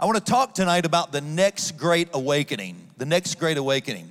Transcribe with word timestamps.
I 0.00 0.06
want 0.06 0.16
to 0.16 0.24
talk 0.24 0.54
tonight 0.54 0.86
about 0.86 1.12
the 1.12 1.20
next 1.20 1.72
great 1.72 2.08
awakening. 2.14 2.88
The 2.96 3.04
next 3.04 3.34
great 3.34 3.58
awakening. 3.58 4.10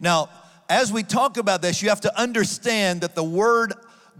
Now, 0.00 0.30
as 0.68 0.92
we 0.92 1.04
talk 1.04 1.36
about 1.36 1.62
this, 1.62 1.80
you 1.80 1.90
have 1.90 2.00
to 2.00 2.20
understand 2.20 3.02
that 3.02 3.14
the 3.14 3.22
word 3.22 3.74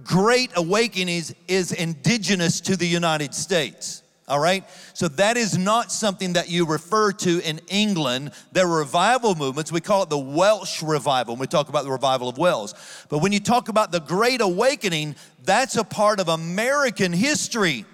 great 0.04 0.52
awakening 0.54 1.08
is, 1.08 1.34
is 1.48 1.72
indigenous 1.72 2.60
to 2.60 2.76
the 2.76 2.86
United 2.86 3.34
States. 3.34 4.04
All 4.28 4.38
right? 4.38 4.62
So 4.94 5.08
that 5.08 5.36
is 5.36 5.58
not 5.58 5.90
something 5.90 6.34
that 6.34 6.50
you 6.50 6.64
refer 6.64 7.10
to 7.10 7.40
in 7.40 7.62
England. 7.66 8.30
There 8.52 8.68
are 8.68 8.78
revival 8.78 9.34
movements. 9.34 9.72
We 9.72 9.80
call 9.80 10.04
it 10.04 10.10
the 10.10 10.18
Welsh 10.18 10.84
revival 10.84 11.34
when 11.34 11.40
we 11.40 11.48
talk 11.48 11.68
about 11.68 11.82
the 11.82 11.90
revival 11.90 12.28
of 12.28 12.38
Wales. 12.38 12.76
But 13.08 13.18
when 13.18 13.32
you 13.32 13.40
talk 13.40 13.68
about 13.68 13.90
the 13.90 14.00
Great 14.00 14.40
Awakening, 14.40 15.16
that's 15.42 15.74
a 15.74 15.82
part 15.82 16.20
of 16.20 16.28
American 16.28 17.12
history. 17.12 17.86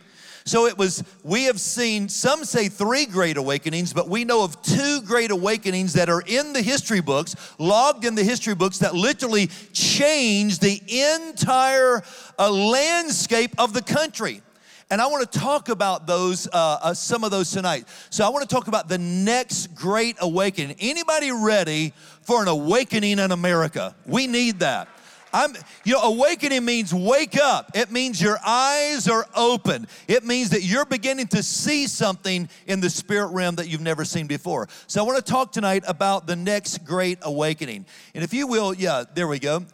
So 0.46 0.66
it 0.66 0.76
was, 0.76 1.02
we 1.22 1.44
have 1.44 1.58
seen, 1.58 2.06
some 2.10 2.44
say 2.44 2.68
three 2.68 3.06
great 3.06 3.38
awakenings, 3.38 3.94
but 3.94 4.10
we 4.10 4.26
know 4.26 4.44
of 4.44 4.60
two 4.60 5.00
great 5.00 5.30
awakenings 5.30 5.94
that 5.94 6.10
are 6.10 6.22
in 6.26 6.52
the 6.52 6.60
history 6.60 7.00
books, 7.00 7.34
logged 7.58 8.04
in 8.04 8.14
the 8.14 8.24
history 8.24 8.54
books, 8.54 8.78
that 8.80 8.94
literally 8.94 9.46
changed 9.72 10.60
the 10.60 10.82
entire 11.26 12.02
uh, 12.38 12.50
landscape 12.50 13.54
of 13.56 13.72
the 13.72 13.80
country. 13.80 14.42
And 14.90 15.00
I 15.00 15.06
want 15.06 15.32
to 15.32 15.38
talk 15.38 15.70
about 15.70 16.06
those, 16.06 16.46
uh, 16.48 16.78
uh, 16.82 16.92
some 16.92 17.24
of 17.24 17.30
those 17.30 17.50
tonight. 17.50 17.88
So 18.10 18.22
I 18.22 18.28
want 18.28 18.46
to 18.46 18.54
talk 18.54 18.68
about 18.68 18.86
the 18.86 18.98
next 18.98 19.74
great 19.74 20.16
awakening. 20.20 20.76
Anybody 20.78 21.32
ready 21.32 21.94
for 22.20 22.42
an 22.42 22.48
awakening 22.48 23.18
in 23.18 23.32
America? 23.32 23.94
We 24.04 24.26
need 24.26 24.58
that. 24.58 24.88
I'm, 25.34 25.56
you 25.84 25.94
know, 25.94 26.00
awakening 26.02 26.64
means 26.64 26.94
wake 26.94 27.36
up. 27.36 27.72
It 27.74 27.90
means 27.90 28.22
your 28.22 28.38
eyes 28.46 29.08
are 29.08 29.26
open. 29.34 29.88
It 30.06 30.24
means 30.24 30.50
that 30.50 30.62
you're 30.62 30.84
beginning 30.84 31.26
to 31.28 31.42
see 31.42 31.88
something 31.88 32.48
in 32.68 32.78
the 32.78 32.88
spirit 32.88 33.32
realm 33.32 33.56
that 33.56 33.66
you've 33.66 33.80
never 33.80 34.04
seen 34.04 34.28
before. 34.28 34.68
So 34.86 35.02
I 35.02 35.06
want 35.06 35.18
to 35.18 35.30
talk 35.30 35.50
tonight 35.50 35.82
about 35.88 36.28
the 36.28 36.36
next 36.36 36.84
great 36.84 37.18
awakening. 37.22 37.84
And 38.14 38.22
if 38.22 38.32
you 38.32 38.46
will, 38.46 38.74
yeah, 38.74 39.02
there 39.12 39.26
we 39.26 39.40
go. 39.40 39.64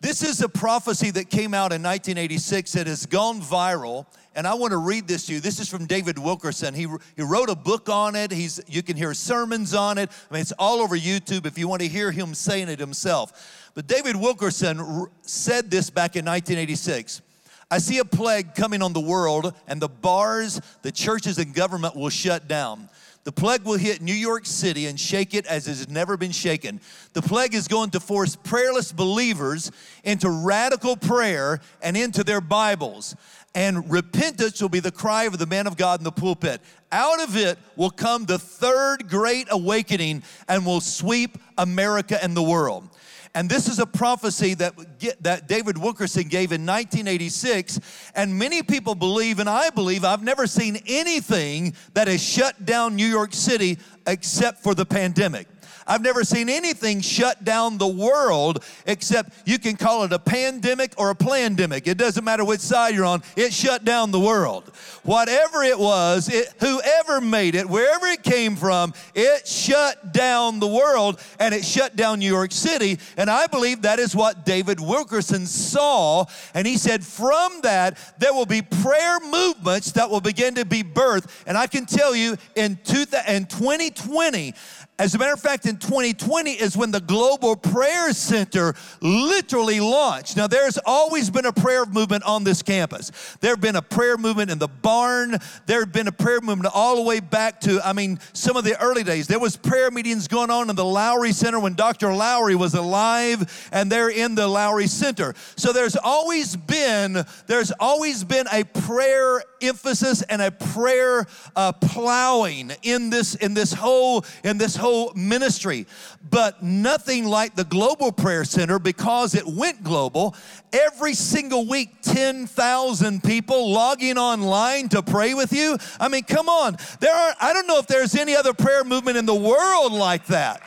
This 0.00 0.22
is 0.22 0.40
a 0.40 0.48
prophecy 0.48 1.10
that 1.10 1.28
came 1.28 1.52
out 1.52 1.72
in 1.72 1.82
1986 1.82 2.72
that 2.72 2.86
has 2.86 3.04
gone 3.04 3.42
viral 3.42 4.06
and 4.34 4.46
I 4.46 4.54
want 4.54 4.70
to 4.70 4.78
read 4.78 5.06
this 5.06 5.26
to 5.26 5.34
you. 5.34 5.40
This 5.40 5.60
is 5.60 5.68
from 5.68 5.86
David 5.86 6.18
Wilkerson. 6.18 6.74
He, 6.74 6.86
he 7.16 7.22
wrote 7.22 7.50
a 7.50 7.54
book 7.54 7.88
on 7.88 8.16
it. 8.16 8.30
He's, 8.30 8.60
you 8.66 8.82
can 8.82 8.96
hear 8.96 9.12
sermons 9.12 9.74
on 9.74 9.98
it. 9.98 10.10
I 10.30 10.34
mean, 10.34 10.40
it's 10.40 10.52
all 10.52 10.80
over 10.80 10.96
YouTube 10.96 11.44
if 11.44 11.58
you 11.58 11.68
want 11.68 11.82
to 11.82 11.88
hear 11.88 12.10
him 12.10 12.34
saying 12.34 12.68
it 12.68 12.78
himself. 12.78 13.61
But 13.74 13.86
David 13.86 14.16
Wilkerson 14.16 15.06
said 15.22 15.70
this 15.70 15.90
back 15.90 16.16
in 16.16 16.24
1986. 16.24 17.22
I 17.70 17.78
see 17.78 17.98
a 17.98 18.04
plague 18.04 18.54
coming 18.54 18.82
on 18.82 18.92
the 18.92 19.00
world, 19.00 19.54
and 19.66 19.80
the 19.80 19.88
bars, 19.88 20.60
the 20.82 20.92
churches, 20.92 21.38
and 21.38 21.54
government 21.54 21.96
will 21.96 22.10
shut 22.10 22.46
down. 22.46 22.90
The 23.24 23.32
plague 23.32 23.62
will 23.62 23.78
hit 23.78 24.02
New 24.02 24.12
York 24.12 24.44
City 24.46 24.86
and 24.86 24.98
shake 24.98 25.32
it 25.32 25.46
as 25.46 25.68
it 25.68 25.70
has 25.70 25.88
never 25.88 26.16
been 26.16 26.32
shaken. 26.32 26.80
The 27.12 27.22
plague 27.22 27.54
is 27.54 27.68
going 27.68 27.90
to 27.90 28.00
force 28.00 28.34
prayerless 28.34 28.92
believers 28.92 29.70
into 30.02 30.28
radical 30.28 30.96
prayer 30.96 31.60
and 31.80 31.96
into 31.96 32.24
their 32.24 32.40
Bibles 32.40 33.14
and 33.54 33.90
repentance 33.90 34.60
will 34.60 34.68
be 34.68 34.80
the 34.80 34.90
cry 34.90 35.24
of 35.24 35.38
the 35.38 35.46
man 35.46 35.66
of 35.66 35.76
God 35.76 36.00
in 36.00 36.04
the 36.04 36.12
pulpit. 36.12 36.60
Out 36.90 37.22
of 37.22 37.36
it 37.36 37.58
will 37.76 37.90
come 37.90 38.24
the 38.24 38.38
third 38.38 39.08
great 39.08 39.48
awakening 39.50 40.22
and 40.48 40.64
will 40.64 40.80
sweep 40.80 41.38
America 41.58 42.22
and 42.22 42.36
the 42.36 42.42
world. 42.42 42.88
And 43.34 43.48
this 43.48 43.66
is 43.66 43.78
a 43.78 43.86
prophecy 43.86 44.52
that, 44.54 44.74
that 45.22 45.48
David 45.48 45.78
Wilkerson 45.78 46.28
gave 46.28 46.52
in 46.52 46.66
1986. 46.66 47.80
And 48.14 48.38
many 48.38 48.62
people 48.62 48.94
believe, 48.94 49.38
and 49.38 49.48
I 49.48 49.70
believe, 49.70 50.04
I've 50.04 50.22
never 50.22 50.46
seen 50.46 50.78
anything 50.86 51.74
that 51.94 52.08
has 52.08 52.22
shut 52.22 52.66
down 52.66 52.94
New 52.94 53.06
York 53.06 53.32
City 53.32 53.78
except 54.06 54.62
for 54.62 54.74
the 54.74 54.84
pandemic. 54.84 55.46
I've 55.86 56.02
never 56.02 56.24
seen 56.24 56.48
anything 56.48 57.00
shut 57.00 57.44
down 57.44 57.78
the 57.78 57.88
world 57.88 58.64
except 58.86 59.32
you 59.46 59.58
can 59.58 59.76
call 59.76 60.04
it 60.04 60.12
a 60.12 60.18
pandemic 60.18 60.94
or 60.96 61.10
a 61.10 61.14
plandemic. 61.14 61.86
It 61.86 61.98
doesn't 61.98 62.24
matter 62.24 62.44
which 62.44 62.60
side 62.60 62.94
you're 62.94 63.04
on, 63.04 63.22
it 63.36 63.52
shut 63.52 63.84
down 63.84 64.10
the 64.10 64.20
world. 64.20 64.70
Whatever 65.02 65.62
it 65.62 65.78
was, 65.78 66.28
it, 66.32 66.52
whoever 66.60 67.20
made 67.20 67.54
it, 67.54 67.68
wherever 67.68 68.06
it 68.06 68.22
came 68.22 68.56
from, 68.56 68.94
it 69.14 69.46
shut 69.46 70.12
down 70.12 70.60
the 70.60 70.68
world 70.68 71.20
and 71.38 71.54
it 71.54 71.64
shut 71.64 71.96
down 71.96 72.20
New 72.20 72.32
York 72.32 72.52
City. 72.52 72.98
And 73.16 73.28
I 73.28 73.46
believe 73.46 73.82
that 73.82 73.98
is 73.98 74.14
what 74.14 74.46
David 74.46 74.80
Wilkerson 74.80 75.46
saw. 75.46 76.26
And 76.54 76.66
he 76.66 76.76
said, 76.76 77.04
from 77.04 77.60
that, 77.62 77.98
there 78.18 78.32
will 78.32 78.46
be 78.46 78.62
prayer 78.62 79.18
movements 79.20 79.92
that 79.92 80.08
will 80.10 80.20
begin 80.20 80.54
to 80.56 80.64
be 80.64 80.82
birthed. 80.82 81.28
And 81.46 81.58
I 81.58 81.66
can 81.66 81.86
tell 81.86 82.14
you 82.14 82.36
in 82.54 82.78
2020, 82.84 84.54
as 84.98 85.14
a 85.14 85.18
matter 85.18 85.32
of 85.32 85.40
fact, 85.40 85.64
in 85.64 85.78
2020 85.78 86.52
is 86.52 86.76
when 86.76 86.90
the 86.90 87.00
Global 87.00 87.56
Prayer 87.56 88.12
Center 88.12 88.74
literally 89.00 89.80
launched. 89.80 90.36
Now, 90.36 90.46
there's 90.46 90.78
always 90.84 91.30
been 91.30 91.46
a 91.46 91.52
prayer 91.52 91.86
movement 91.86 92.24
on 92.24 92.44
this 92.44 92.62
campus. 92.62 93.10
There 93.40 93.52
have 93.52 93.60
been 93.60 93.74
a 93.74 93.82
prayer 93.82 94.18
movement 94.18 94.50
in 94.50 94.58
the 94.58 94.68
barn. 94.68 95.38
There 95.64 95.80
have 95.80 95.92
been 95.92 96.08
a 96.08 96.12
prayer 96.12 96.42
movement 96.42 96.72
all 96.74 96.96
the 96.96 97.02
way 97.02 97.20
back 97.20 97.60
to, 97.62 97.80
I 97.82 97.94
mean, 97.94 98.20
some 98.34 98.54
of 98.56 98.64
the 98.64 98.78
early 98.80 99.02
days. 99.02 99.26
There 99.26 99.40
was 99.40 99.56
prayer 99.56 99.90
meetings 99.90 100.28
going 100.28 100.50
on 100.50 100.68
in 100.68 100.76
the 100.76 100.84
Lowry 100.84 101.32
Center 101.32 101.58
when 101.58 101.72
Dr. 101.74 102.14
Lowry 102.14 102.54
was 102.54 102.74
alive, 102.74 103.68
and 103.72 103.90
they're 103.90 104.10
in 104.10 104.34
the 104.34 104.46
Lowry 104.46 104.86
Center. 104.86 105.34
So 105.56 105.72
there's 105.72 105.96
always 105.96 106.54
been, 106.54 107.24
there's 107.46 107.72
always 107.80 108.24
been 108.24 108.46
a 108.52 108.64
prayer 108.64 109.42
emphasis 109.62 110.22
and 110.22 110.42
a 110.42 110.50
prayer 110.50 111.26
uh, 111.56 111.72
plowing 111.72 112.72
in 112.82 113.10
this, 113.10 113.34
in 113.36 113.54
this 113.54 113.72
whole, 113.72 114.24
in 114.44 114.58
this 114.58 114.76
whole 114.82 115.12
ministry, 115.14 115.86
but 116.30 116.62
nothing 116.62 117.24
like 117.24 117.54
the 117.54 117.64
Global 117.64 118.12
Prayer 118.12 118.44
Center 118.44 118.78
because 118.78 119.34
it 119.34 119.46
went 119.46 119.82
global. 119.82 120.34
Every 120.72 121.14
single 121.14 121.66
week, 121.66 122.02
10,000 122.02 123.22
people 123.22 123.70
logging 123.70 124.18
online 124.18 124.88
to 124.90 125.02
pray 125.02 125.34
with 125.34 125.52
you. 125.52 125.78
I 126.00 126.08
mean, 126.08 126.24
come 126.24 126.48
on. 126.48 126.76
There 127.00 127.14
are, 127.14 127.34
I 127.40 127.52
don't 127.52 127.66
know 127.66 127.78
if 127.78 127.86
there's 127.86 128.14
any 128.14 128.34
other 128.34 128.52
prayer 128.52 128.84
movement 128.84 129.16
in 129.16 129.24
the 129.24 129.34
world 129.34 129.92
like 129.92 130.26
that. 130.26 130.60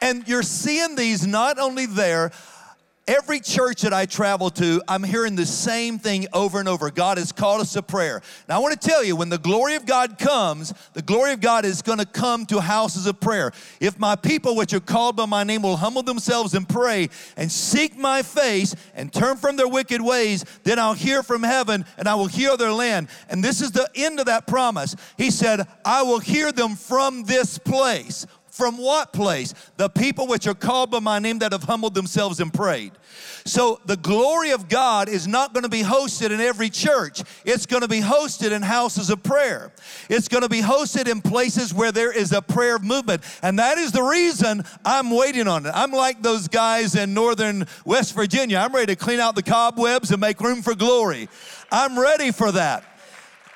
And 0.00 0.26
you're 0.28 0.44
seeing 0.44 0.94
these 0.94 1.26
not 1.26 1.58
only 1.58 1.86
there, 1.86 2.30
Every 3.08 3.40
church 3.40 3.80
that 3.82 3.94
I 3.94 4.04
travel 4.04 4.50
to, 4.50 4.82
I'm 4.86 5.02
hearing 5.02 5.34
the 5.34 5.46
same 5.46 5.98
thing 5.98 6.26
over 6.34 6.60
and 6.60 6.68
over. 6.68 6.90
God 6.90 7.16
has 7.16 7.32
called 7.32 7.62
us 7.62 7.72
to 7.72 7.80
prayer. 7.80 8.20
Now, 8.46 8.56
I 8.56 8.58
want 8.58 8.78
to 8.78 8.88
tell 8.88 9.02
you, 9.02 9.16
when 9.16 9.30
the 9.30 9.38
glory 9.38 9.76
of 9.76 9.86
God 9.86 10.18
comes, 10.18 10.74
the 10.92 11.00
glory 11.00 11.32
of 11.32 11.40
God 11.40 11.64
is 11.64 11.80
going 11.80 12.00
to 12.00 12.04
come 12.04 12.44
to 12.46 12.60
houses 12.60 13.06
of 13.06 13.18
prayer. 13.18 13.50
If 13.80 13.98
my 13.98 14.14
people, 14.14 14.56
which 14.56 14.74
are 14.74 14.80
called 14.80 15.16
by 15.16 15.24
my 15.24 15.42
name, 15.42 15.62
will 15.62 15.78
humble 15.78 16.02
themselves 16.02 16.52
and 16.52 16.68
pray 16.68 17.08
and 17.38 17.50
seek 17.50 17.96
my 17.96 18.20
face 18.20 18.76
and 18.94 19.10
turn 19.10 19.38
from 19.38 19.56
their 19.56 19.68
wicked 19.68 20.02
ways, 20.02 20.44
then 20.64 20.78
I'll 20.78 20.92
hear 20.92 21.22
from 21.22 21.42
heaven 21.42 21.86
and 21.96 22.08
I 22.08 22.14
will 22.14 22.26
heal 22.26 22.58
their 22.58 22.72
land. 22.72 23.08
And 23.30 23.42
this 23.42 23.62
is 23.62 23.70
the 23.70 23.88
end 23.94 24.20
of 24.20 24.26
that 24.26 24.46
promise. 24.46 24.94
He 25.16 25.30
said, 25.30 25.66
I 25.82 26.02
will 26.02 26.20
hear 26.20 26.52
them 26.52 26.76
from 26.76 27.24
this 27.24 27.56
place. 27.56 28.26
From 28.58 28.76
what 28.76 29.12
place? 29.12 29.54
The 29.76 29.88
people 29.88 30.26
which 30.26 30.48
are 30.48 30.54
called 30.54 30.90
by 30.90 30.98
my 30.98 31.20
name 31.20 31.38
that 31.38 31.52
have 31.52 31.62
humbled 31.62 31.94
themselves 31.94 32.40
and 32.40 32.52
prayed. 32.52 32.90
So 33.44 33.80
the 33.86 33.96
glory 33.96 34.50
of 34.50 34.68
God 34.68 35.08
is 35.08 35.28
not 35.28 35.54
going 35.54 35.62
to 35.62 35.68
be 35.68 35.82
hosted 35.82 36.32
in 36.32 36.40
every 36.40 36.68
church. 36.68 37.22
It's 37.44 37.66
going 37.66 37.82
to 37.82 37.88
be 37.88 38.00
hosted 38.00 38.50
in 38.50 38.62
houses 38.62 39.10
of 39.10 39.22
prayer. 39.22 39.70
It's 40.10 40.26
going 40.26 40.42
to 40.42 40.48
be 40.48 40.60
hosted 40.60 41.06
in 41.06 41.22
places 41.22 41.72
where 41.72 41.92
there 41.92 42.10
is 42.10 42.32
a 42.32 42.42
prayer 42.42 42.80
movement. 42.80 43.22
And 43.44 43.60
that 43.60 43.78
is 43.78 43.92
the 43.92 44.02
reason 44.02 44.64
I'm 44.84 45.12
waiting 45.12 45.46
on 45.46 45.64
it. 45.64 45.70
I'm 45.72 45.92
like 45.92 46.20
those 46.20 46.48
guys 46.48 46.96
in 46.96 47.14
northern 47.14 47.64
West 47.84 48.12
Virginia. 48.12 48.58
I'm 48.58 48.74
ready 48.74 48.92
to 48.92 48.96
clean 48.96 49.20
out 49.20 49.36
the 49.36 49.42
cobwebs 49.44 50.10
and 50.10 50.20
make 50.20 50.40
room 50.40 50.62
for 50.62 50.74
glory. 50.74 51.28
I'm 51.70 51.96
ready 51.96 52.32
for 52.32 52.50
that. 52.50 52.82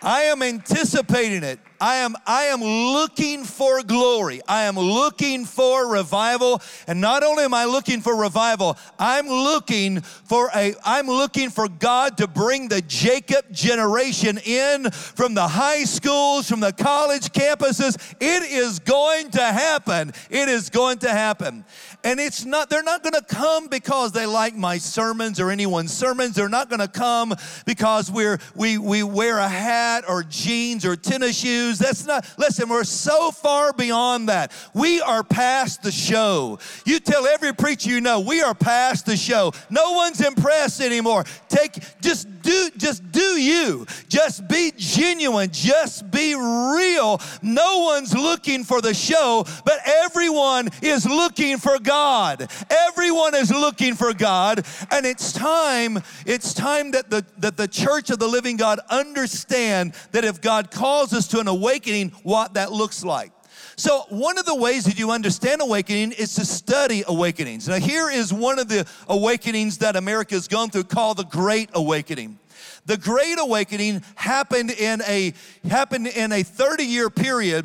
I 0.00 0.23
am 0.23 0.43
anticipating 0.43 1.43
it. 1.43 1.59
I 1.82 1.96
am, 1.96 2.14
I 2.29 2.44
am 2.44 2.61
looking 2.61 3.43
for 3.43 3.82
glory. 3.82 4.40
I 4.46 4.62
am 4.62 4.76
looking 4.76 5.44
for 5.44 5.90
revival. 5.90 6.62
And 6.87 7.00
not 7.00 7.25
only 7.25 7.43
am 7.43 7.55
I 7.55 7.64
looking 7.64 8.00
for 8.00 8.14
revival, 8.14 8.79
I'm 9.00 9.26
looking 9.26 10.00
for 10.00 10.49
a, 10.55 10.76
I'm 10.84 11.08
looking 11.08 11.50
for 11.50 11.69
God 11.69 12.19
to 12.19 12.29
bring 12.29 12.69
the 12.69 12.82
Jacob 12.82 13.46
generation 13.50 14.38
in 14.46 14.93
from 14.93 15.34
the 15.34 15.49
high 15.49 15.82
schools, 15.82 16.49
from 16.49 16.61
the 16.61 16.73
college 16.73 17.32
campuses. 17.32 17.96
It 18.20 18.44
is 18.44 18.78
going 18.78 19.32
to 19.32 19.43
happen. 19.43 20.12
It 20.31 20.49
is 20.49 20.70
going 20.70 20.99
to 20.99 21.11
happen. 21.11 21.64
And 22.05 22.20
it's 22.20 22.44
not, 22.44 22.70
they're 22.70 22.85
not 22.85 23.02
going 23.02 23.14
to 23.14 23.25
come 23.25 23.67
because 23.67 24.12
they 24.12 24.26
like 24.26 24.55
my 24.55 24.78
sermons 24.78 25.40
or 25.40 25.50
anyone's 25.50 25.93
sermons. 25.93 26.37
They're 26.37 26.49
not 26.49 26.69
going 26.69 26.81
to 26.81 26.87
come 26.87 27.35
because 27.67 28.08
we're, 28.08 28.38
we, 28.55 28.78
we 28.78 29.02
wear 29.02 29.38
a 29.38 29.49
hat 29.49 30.05
or 30.08 30.23
jeans 30.23 30.85
or 30.85 30.94
tennis 30.94 31.37
shoes. 31.37 31.72
That's 31.79 32.07
not, 32.07 32.27
listen, 32.39 32.69
we're 32.69 32.85
so 32.85 33.31
far 33.31 33.73
beyond 33.73 34.29
that. 34.29 34.53
We 34.75 35.01
are 35.01 35.23
past 35.23 35.83
the 35.83 35.93
show. 35.93 36.59
You 36.85 37.01
tell 37.01 37.27
every 37.27 37.55
preacher 37.55 37.91
you 37.91 38.01
know, 38.01 38.21
we 38.21 38.43
are 38.43 38.55
past 38.55 39.07
the 39.07 39.17
show. 39.17 39.53
No 39.71 39.93
one's 39.93 40.21
impressed 40.21 40.81
anymore. 40.81 41.25
Take, 41.49 41.79
just 42.01 42.29
do, 42.43 42.71
just 42.77 43.11
do 43.12 43.21
you. 43.41 43.87
Just 44.09 44.47
be 44.49 44.73
genuine. 44.77 45.50
Just 45.53 46.11
be 46.11 46.35
real. 46.35 47.21
No 47.43 47.81
one's 47.81 48.15
looking 48.15 48.65
for 48.65 48.81
the 48.81 48.94
show, 48.94 49.44
but 49.65 49.79
everyone 49.87 50.69
is 50.83 51.06
looking 51.06 51.59
for 51.59 51.79
God. 51.79 52.50
Everyone 52.89 53.35
is 53.35 53.50
looking 53.50 53.94
for 53.94 54.12
God. 54.12 54.65
And 54.91 55.06
it's 55.06 55.33
time, 55.33 56.03
it's 56.27 56.55
time 56.55 56.93
that 56.93 57.11
the, 57.11 57.25
that 57.39 57.56
the 57.56 57.69
church 57.69 58.11
of 58.11 58.19
the 58.19 58.29
living 58.29 58.56
God 58.56 58.81
understand 58.91 59.95
that 60.12 60.25
if 60.25 60.41
God 60.41 60.71
calls 60.71 61.12
us 61.12 61.27
to 61.29 61.41
an 61.41 61.49
awakening, 61.49 62.11
what 62.23 62.55
that 62.55 62.73
looks 62.73 63.05
like. 63.05 63.33
So, 63.82 64.05
one 64.11 64.38
of 64.38 64.44
the 64.44 64.55
ways 64.55 64.84
that 64.84 64.96
you 64.96 65.11
understand 65.11 65.61
awakening 65.61 66.12
is 66.12 66.37
to 66.37 66.44
study 66.44 67.02
awakenings. 67.08 67.67
Now, 67.67 67.81
here 67.81 68.08
is 68.12 68.32
one 68.32 68.61
of 68.61 68.69
the 68.69 68.87
awakenings 69.08 69.79
that 69.79 69.96
America 69.96 70.37
has 70.37 70.46
gone 70.46 70.70
through 70.70 70.84
called 70.84 71.17
the 71.17 71.25
Great 71.25 71.69
Awakening. 71.75 72.38
The 72.87 72.96
Great 72.96 73.40
Awakening 73.40 74.05
happened 74.14 74.70
in 74.70 75.02
a 75.02 75.34
happened 75.69 76.06
in 76.06 76.31
a 76.31 76.44
30-year 76.44 77.11
period 77.11 77.64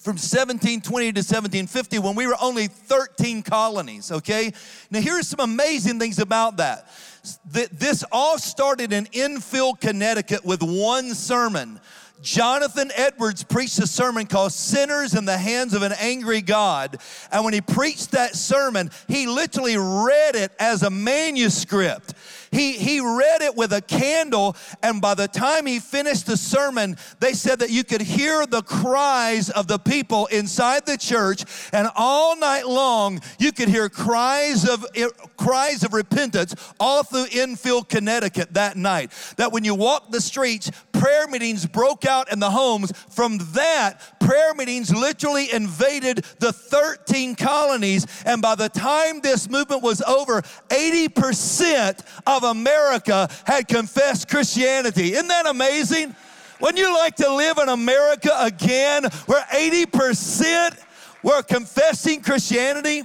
from 0.00 0.14
1720 0.14 1.12
to 1.12 1.20
1750 1.20 2.00
when 2.00 2.16
we 2.16 2.26
were 2.26 2.36
only 2.42 2.66
13 2.66 3.44
colonies, 3.44 4.10
okay? 4.10 4.52
Now, 4.90 4.98
here 4.98 5.16
are 5.16 5.22
some 5.22 5.38
amazing 5.38 6.00
things 6.00 6.18
about 6.18 6.56
that. 6.56 6.88
This 7.44 8.02
all 8.10 8.38
started 8.38 8.92
in 8.92 9.06
Enfield, 9.12 9.80
Connecticut 9.80 10.44
with 10.44 10.64
one 10.64 11.14
sermon. 11.14 11.78
Jonathan 12.22 12.90
Edwards 12.96 13.44
preached 13.44 13.78
a 13.78 13.86
sermon 13.86 14.26
called 14.26 14.52
Sinners 14.52 15.14
in 15.14 15.24
the 15.24 15.36
Hands 15.36 15.74
of 15.74 15.82
an 15.82 15.92
Angry 15.98 16.40
God. 16.40 16.96
And 17.30 17.44
when 17.44 17.52
he 17.52 17.60
preached 17.60 18.12
that 18.12 18.34
sermon, 18.34 18.90
he 19.08 19.26
literally 19.26 19.76
read 19.76 20.34
it 20.34 20.52
as 20.58 20.82
a 20.82 20.90
manuscript. 20.90 22.14
He, 22.54 22.74
he 22.74 23.00
read 23.00 23.42
it 23.42 23.56
with 23.56 23.72
a 23.72 23.82
candle, 23.82 24.56
and 24.80 25.02
by 25.02 25.14
the 25.14 25.26
time 25.26 25.66
he 25.66 25.80
finished 25.80 26.26
the 26.26 26.36
sermon, 26.36 26.96
they 27.18 27.32
said 27.32 27.58
that 27.58 27.70
you 27.70 27.82
could 27.82 28.00
hear 28.00 28.46
the 28.46 28.62
cries 28.62 29.50
of 29.50 29.66
the 29.66 29.78
people 29.78 30.26
inside 30.26 30.86
the 30.86 30.96
church, 30.96 31.44
and 31.72 31.88
all 31.96 32.36
night 32.36 32.68
long 32.68 33.20
you 33.40 33.50
could 33.50 33.68
hear 33.68 33.88
cries 33.88 34.68
of 34.68 34.86
eh, 34.94 35.08
cries 35.36 35.82
of 35.82 35.92
repentance 35.92 36.54
all 36.78 37.02
through 37.02 37.26
Enfield, 37.32 37.88
Connecticut 37.88 38.54
that 38.54 38.76
night. 38.76 39.10
That 39.36 39.50
when 39.50 39.64
you 39.64 39.74
walked 39.74 40.12
the 40.12 40.20
streets, 40.20 40.70
prayer 40.94 41.26
meetings 41.28 41.66
broke 41.66 42.04
out 42.04 42.32
in 42.32 42.38
the 42.38 42.50
homes. 42.50 42.92
From 43.10 43.38
that, 43.52 44.18
prayer 44.20 44.54
meetings 44.54 44.94
literally 44.94 45.52
invaded 45.52 46.24
the 46.38 46.52
13 46.52 47.34
colonies, 47.34 48.06
and 48.24 48.40
by 48.40 48.54
the 48.54 48.68
time 48.68 49.20
this 49.20 49.48
movement 49.48 49.82
was 49.82 50.00
over, 50.02 50.42
80% 50.68 52.00
of 52.26 52.44
America 52.44 53.28
had 53.44 53.68
confessed 53.68 54.28
Christianity. 54.28 55.12
Isn't 55.12 55.28
that 55.28 55.46
amazing? 55.46 56.14
Wouldn't 56.60 56.78
you 56.78 56.94
like 56.94 57.16
to 57.16 57.34
live 57.34 57.58
in 57.58 57.68
America 57.68 58.30
again 58.38 59.04
where 59.26 59.44
80% 59.44 60.76
were 61.22 61.42
confessing 61.42 62.22
Christianity? 62.22 63.02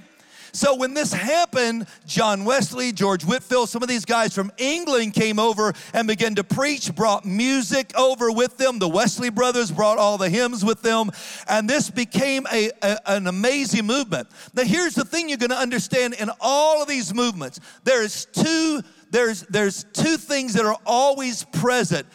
So 0.52 0.76
when 0.76 0.94
this 0.94 1.14
happened, 1.14 1.88
John 2.06 2.46
Wesley, 2.46 2.92
George 2.92 3.24
Whitefield, 3.24 3.70
some 3.70 3.84
of 3.84 3.90
these 3.90 4.06
guys 4.06 4.34
from 4.34 4.52
England 4.58 5.14
came 5.14 5.40
over 5.40 5.74
and 5.94 6.08
began 6.08 6.36
to 6.36 6.44
preach, 6.44 6.94
brought 6.96 7.26
music 7.26 7.92
over 7.98 8.32
with 8.32 8.58
them. 8.58 8.80
The 8.80 8.90
Wesley 8.90 9.30
brothers 9.30 9.72
brought 9.72 9.98
all 9.98 10.18
the 10.18 10.30
hymns 10.30 10.64
with 10.64 10.82
them, 10.82 11.12
and 11.48 11.70
this 11.70 11.90
became 11.90 12.46
a, 12.52 12.72
a 12.82 13.00
an 13.06 13.28
amazing 13.28 13.86
movement. 13.86 14.28
Now 14.54 14.64
here's 14.64 14.96
the 14.96 15.06
thing 15.06 15.30
you're 15.30 15.38
going 15.38 15.50
to 15.50 15.58
understand 15.58 16.14
in 16.16 16.30
all 16.40 16.82
of 16.82 16.88
these 16.88 17.14
movements. 17.14 17.60
There 17.84 18.04
is 18.04 18.26
two 18.26 18.82
there's, 19.12 19.42
there's 19.44 19.86
two 19.86 20.18
things 20.18 20.54
that 20.54 20.66
are 20.66 20.78
always 20.86 21.44
present. 21.44 22.06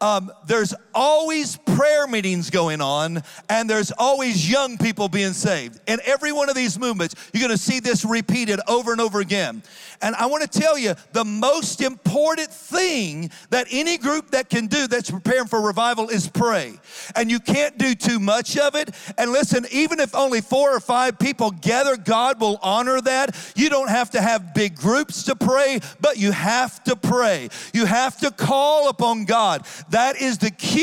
Um, 0.00 0.32
there's 0.46 0.74
always 0.94 1.56
prayer 1.56 2.06
meetings 2.06 2.50
going 2.50 2.80
on, 2.80 3.22
and 3.48 3.68
there's 3.68 3.92
always 3.92 4.50
young 4.50 4.76
people 4.78 5.08
being 5.08 5.32
saved. 5.32 5.80
In 5.86 5.98
every 6.04 6.32
one 6.32 6.48
of 6.48 6.54
these 6.54 6.78
movements, 6.78 7.14
you're 7.32 7.42
gonna 7.42 7.56
see 7.56 7.80
this 7.80 8.04
repeated 8.04 8.60
over 8.68 8.92
and 8.92 9.00
over 9.00 9.20
again. 9.20 9.62
And 10.02 10.14
I 10.16 10.26
wanna 10.26 10.46
tell 10.46 10.76
you 10.78 10.94
the 11.12 11.24
most 11.24 11.80
important 11.80 12.50
thing 12.50 13.30
that 13.50 13.66
any 13.70 13.98
group 13.98 14.30
that 14.32 14.48
can 14.50 14.66
do 14.66 14.86
that's 14.86 15.10
preparing 15.10 15.46
for 15.46 15.60
revival 15.60 16.08
is 16.08 16.28
pray. 16.28 16.78
And 17.14 17.30
you 17.30 17.38
can't 17.38 17.78
do 17.78 17.94
too 17.94 18.18
much 18.18 18.56
of 18.56 18.74
it. 18.74 18.90
And 19.18 19.30
listen, 19.30 19.66
even 19.70 20.00
if 20.00 20.14
only 20.14 20.40
four 20.40 20.74
or 20.74 20.80
five 20.80 21.18
people 21.18 21.50
gather, 21.50 21.96
God 21.96 22.40
will 22.40 22.58
honor 22.62 23.00
that. 23.02 23.36
You 23.54 23.68
don't 23.68 23.90
have 23.90 24.10
to 24.10 24.20
have 24.20 24.54
big 24.54 24.76
groups 24.76 25.24
to 25.24 25.36
pray, 25.36 25.80
but 26.00 26.16
you 26.16 26.32
have 26.32 26.82
to 26.84 26.96
pray. 26.96 27.48
You 27.72 27.86
have 27.86 28.18
to 28.20 28.30
call 28.30 28.88
upon 28.88 29.24
God. 29.24 29.66
That 29.90 30.20
is 30.20 30.38
the 30.38 30.50
key 30.50 30.79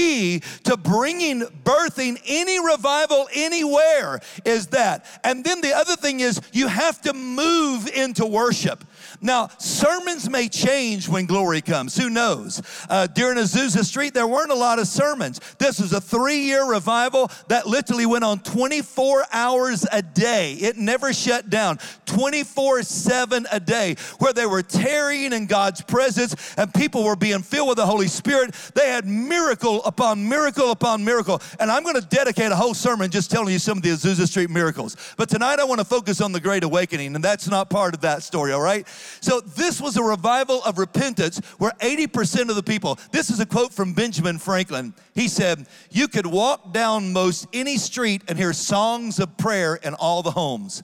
to 0.63 0.77
bringing, 0.77 1.41
birthing 1.41 2.21
any 2.25 2.63
revival 2.63 3.27
anywhere, 3.33 4.19
is 4.45 4.67
that. 4.67 5.05
And 5.23 5.43
then 5.43 5.61
the 5.61 5.73
other 5.75 5.95
thing 5.95 6.19
is 6.19 6.41
you 6.53 6.67
have 6.67 7.01
to 7.01 7.13
move 7.13 7.87
into 7.87 8.25
worship. 8.25 8.83
Now, 9.21 9.49
sermons 9.57 10.29
may 10.29 10.47
change 10.47 11.09
when 11.09 11.25
glory 11.25 11.61
comes. 11.61 11.97
Who 11.97 12.09
knows? 12.09 12.61
Uh, 12.89 13.07
during 13.07 13.37
Azusa 13.37 13.83
Street, 13.83 14.13
there 14.13 14.27
weren't 14.27 14.51
a 14.51 14.55
lot 14.55 14.79
of 14.79 14.87
sermons. 14.87 15.39
This 15.57 15.79
was 15.79 15.93
a 15.93 16.01
three 16.01 16.41
year 16.41 16.69
revival 16.69 17.31
that 17.47 17.67
literally 17.67 18.05
went 18.05 18.23
on 18.23 18.39
24 18.39 19.25
hours 19.31 19.85
a 19.91 20.01
day. 20.01 20.53
It 20.53 20.77
never 20.77 21.13
shut 21.13 21.49
down, 21.49 21.79
24 22.05 22.83
7 22.83 23.47
a 23.51 23.59
day, 23.59 23.95
where 24.19 24.33
they 24.33 24.45
were 24.45 24.61
tarrying 24.61 25.33
in 25.33 25.47
God's 25.47 25.81
presence 25.81 26.35
and 26.57 26.73
people 26.73 27.03
were 27.03 27.15
being 27.15 27.41
filled 27.41 27.69
with 27.69 27.77
the 27.77 27.85
Holy 27.85 28.07
Spirit. 28.07 28.53
They 28.75 28.89
had 28.89 29.05
miracle 29.05 29.83
upon 29.83 30.27
miracle 30.27 30.71
upon 30.71 31.03
miracle. 31.03 31.41
And 31.59 31.71
I'm 31.71 31.83
going 31.83 31.95
to 31.95 32.07
dedicate 32.07 32.51
a 32.51 32.55
whole 32.55 32.73
sermon 32.73 33.09
just 33.09 33.31
telling 33.31 33.51
you 33.53 33.59
some 33.59 33.77
of 33.77 33.83
the 33.83 33.89
Azusa 33.89 34.27
Street 34.27 34.49
miracles. 34.49 34.95
But 35.17 35.29
tonight 35.29 35.59
I 35.59 35.63
want 35.63 35.79
to 35.79 35.85
focus 35.85 36.21
on 36.21 36.31
the 36.31 36.39
Great 36.39 36.63
Awakening, 36.63 37.15
and 37.15 37.23
that's 37.23 37.47
not 37.47 37.69
part 37.69 37.93
of 37.93 38.01
that 38.01 38.23
story, 38.23 38.51
all 38.51 38.61
right? 38.61 38.87
So 39.21 39.39
this 39.39 39.81
was 39.81 39.97
a 39.97 40.03
revival 40.03 40.63
of 40.63 40.77
repentance 40.77 41.39
where 41.57 41.71
80% 41.79 42.49
of 42.49 42.55
the 42.55 42.63
people, 42.63 42.99
this 43.11 43.29
is 43.29 43.39
a 43.39 43.45
quote 43.45 43.73
from 43.73 43.93
Benjamin 43.93 44.37
Franklin. 44.37 44.93
He 45.15 45.27
said, 45.27 45.67
You 45.91 46.07
could 46.07 46.25
walk 46.25 46.73
down 46.73 47.13
most 47.13 47.47
any 47.53 47.77
street 47.77 48.23
and 48.27 48.37
hear 48.37 48.53
songs 48.53 49.19
of 49.19 49.37
prayer 49.37 49.75
in 49.75 49.93
all 49.95 50.23
the 50.23 50.31
homes. 50.31 50.83